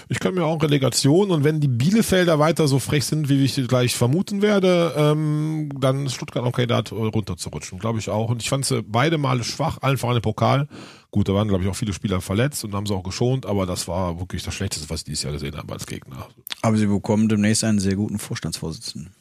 [0.09, 3.55] Ich kann mir auch Relegation und wenn die Bielefelder weiter so frech sind, wie ich
[3.67, 8.29] gleich vermuten werde, ähm, dann ist Stuttgart auch Kandidat, äh, runterzurutschen, glaube ich auch.
[8.29, 10.67] Und ich fand sie beide Male schwach, allen voran im Pokal.
[11.11, 13.65] Gut, da waren, glaube ich, auch viele Spieler verletzt und haben sie auch geschont, aber
[13.65, 16.27] das war wirklich das Schlechteste, was ich dieses Jahr gesehen habe als Gegner.
[16.61, 19.11] Aber sie bekommen demnächst einen sehr guten Vorstandsvorsitzenden.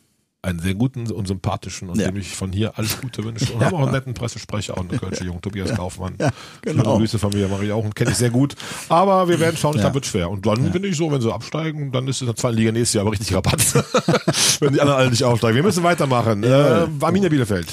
[0.40, 2.06] einen sehr guten und sympathischen und Ja.
[2.06, 3.52] dem ich von hier alles Gute wünsche.
[3.52, 6.14] Und haben auch einen netten Pressesprecher und einen Kölsche Jungen, Tobias Kaufmann.
[6.20, 6.30] Ja,
[6.62, 6.84] genau.
[6.84, 8.54] Schöne Grüße von mir, mache ich auch und kenne ich sehr gut.
[8.88, 9.92] Aber wir werden schauen, ich Ja.
[9.92, 10.30] wird schwer.
[10.30, 12.70] Und dann bin ich so, wenn sie absteigen, dann ist es in der zweiten Liga
[12.70, 13.58] nächstes Jahr aber richtig Rabatt.
[14.60, 15.56] wenn die anderen alle nicht aufsteigen.
[15.56, 16.44] Wir müssen weitermachen.
[16.44, 17.66] Äh, Arminia Bielefeld.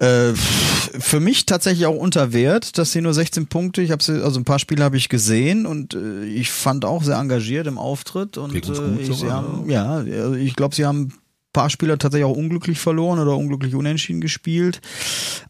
[0.00, 4.24] Äh, für mich tatsächlich auch unter Wert, dass sie nur 16 Punkte, ich habe sie,
[4.24, 7.76] also ein paar Spiele habe ich gesehen und äh, ich fand auch sehr engagiert im
[7.76, 8.58] Auftritt und äh,
[8.98, 11.12] ich, sie haben, ja, also ich glaube, sie haben ein
[11.52, 14.80] paar Spieler tatsächlich auch unglücklich verloren oder unglücklich unentschieden gespielt.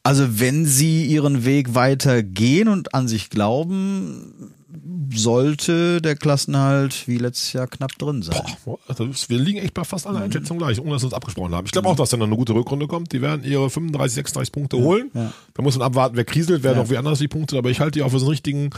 [0.02, 4.52] Also wenn sie ihren Weg weiter gehen und an sich glauben,
[5.12, 8.40] sollte der Klassenhalt wie letztes Jahr knapp drin sein.
[8.64, 8.78] Boah,
[9.10, 10.14] ist, wir liegen echt bei fast Mhm.
[10.14, 11.66] allen Einschätzungen gleich, ohne dass wir uns abgesprochen haben.
[11.66, 13.12] Ich glaube auch, dass dann noch eine gute Rückrunde kommt.
[13.12, 15.10] Die werden ihre 35, 36 Punkte holen.
[15.14, 15.32] ja.
[15.54, 17.58] Da muss man abwarten, wer kriselt, wer noch wie anders die Punkte.
[17.58, 18.70] Aber ich halte die auch für so einen richtigen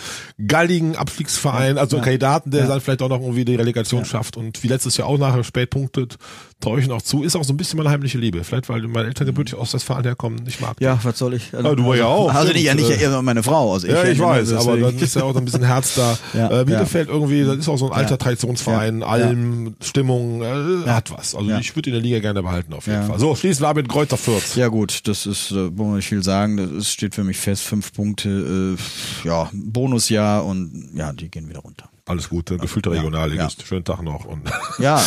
[0.47, 4.63] galligen Abstiegsverein, also einen Kandidaten, der dann vielleicht auch noch irgendwie die Relegation schafft und
[4.63, 6.17] wie letztes Jahr auch nachher spät punktet,
[6.63, 7.23] traue ich noch zu.
[7.23, 8.43] Ist auch so ein bisschen meine heimliche Liebe.
[8.45, 10.43] Vielleicht, weil meine Eltern gebürtig aus Westfalen herkommen.
[10.47, 11.53] Ich mag Ja, was soll ich?
[11.55, 13.75] Also, Ja, du ja auch, Also nicht, ja nicht eher meine Frau.
[13.75, 16.17] Also Ja, ich ja, weiß, aber deswegen- dann ist ja auch ein bisschen Herz da.
[16.33, 18.17] Ja, äh, Bielefeld irgendwie, das ist auch so ein alter Ja.
[18.17, 19.07] Traditionsverein, Ja.
[19.07, 21.35] Alm, Stimmung, äh, hat was.
[21.35, 21.59] Also Ja.
[21.59, 23.07] ich würde in der Liga gerne behalten auf jeden Ja.
[23.09, 23.19] Fall.
[23.19, 24.57] So, schließen wir ab mit Kräuter Fürth.
[24.57, 27.37] Ja gut, das ist, äh, muss man nicht viel sagen, das ist, steht für mich
[27.39, 28.77] fest, fünf Punkte,
[29.25, 31.89] äh, ja, Bonusjahr und ja, die gehen wieder runter.
[32.07, 32.97] Alles Gute, gefühlte Ja.
[32.97, 33.65] Regionalligist.
[33.67, 34.25] Schönen Tag noch.
[34.25, 34.43] Und
[34.79, 35.01] Ja,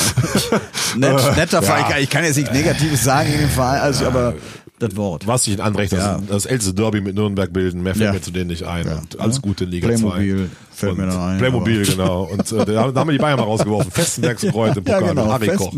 [0.95, 1.61] Nett, netter Ja.
[1.61, 4.33] Verein, ich kann- ich kann jetzt nichts Negatives sagen in dem Verein, also, aber
[4.79, 5.27] das Wort.
[5.27, 6.21] was sich in Anrecht, das, Ja.
[6.25, 8.13] das älteste Derby mit Nürnberg bilden, mehr fällt Ja.
[8.13, 8.85] mir zu denen nicht ein.
[8.87, 8.97] Ja.
[8.99, 10.64] Und alles Gute in Liga Playmobil 2.
[10.75, 12.23] fällt und mir dann ein, Playmobil, genau.
[12.23, 13.91] Und äh, da, da haben wir die Bayern mal rausgeworfen.
[13.95, 15.73] Festenbergs Kreuz im Ja, Pokal genau, mit Harry Koch.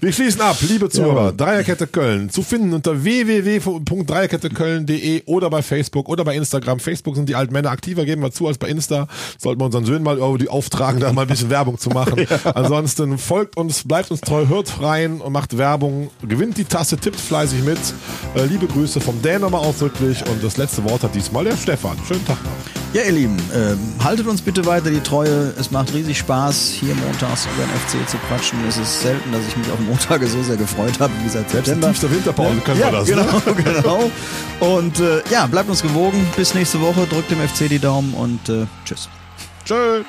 [0.00, 1.26] Wir schließen ab, liebe Zuhörer.
[1.26, 1.36] Jawohl.
[1.36, 6.80] Dreierkette Köln zu finden unter www.dreierketteköln.de oder bei Facebook oder bei Instagram.
[6.80, 9.08] Facebook sind die alten Männer aktiver, geben wir zu, als bei Insta.
[9.38, 12.26] Sollten wir unseren Söhnen mal irgendwie auftragen, da mal ein bisschen Werbung zu machen.
[12.54, 16.10] Ansonsten folgt uns, bleibt uns treu, hört rein und macht Werbung.
[16.26, 17.78] Gewinnt die Tasse, tippt fleißig mit.
[18.34, 21.96] Äh, liebe Grüße vom Dan nochmal ausdrücklich und das letzte Wort hat diesmal der Stefan.
[22.06, 22.50] Schönen Tag noch.
[22.94, 23.78] Ja, ihr Lieben, ähm,
[24.18, 25.54] haltet uns bitte weiter die Treue.
[25.60, 28.58] Es macht riesig Spaß, hier montags über den FC zu quatschen.
[28.66, 31.68] Es ist selten, dass ich mich auf Montage so sehr gefreut habe wie seit Selbst
[31.68, 32.16] in September.
[32.16, 33.06] Winterpause können ja, wir das.
[33.06, 33.54] Genau, Ne?
[33.64, 34.10] genau.
[34.58, 36.26] Und äh, ja, bleibt uns gewogen.
[36.36, 37.06] Bis nächste Woche.
[37.06, 39.08] Drückt dem FC die Daumen und äh, tschüss.
[39.64, 40.02] Tschö.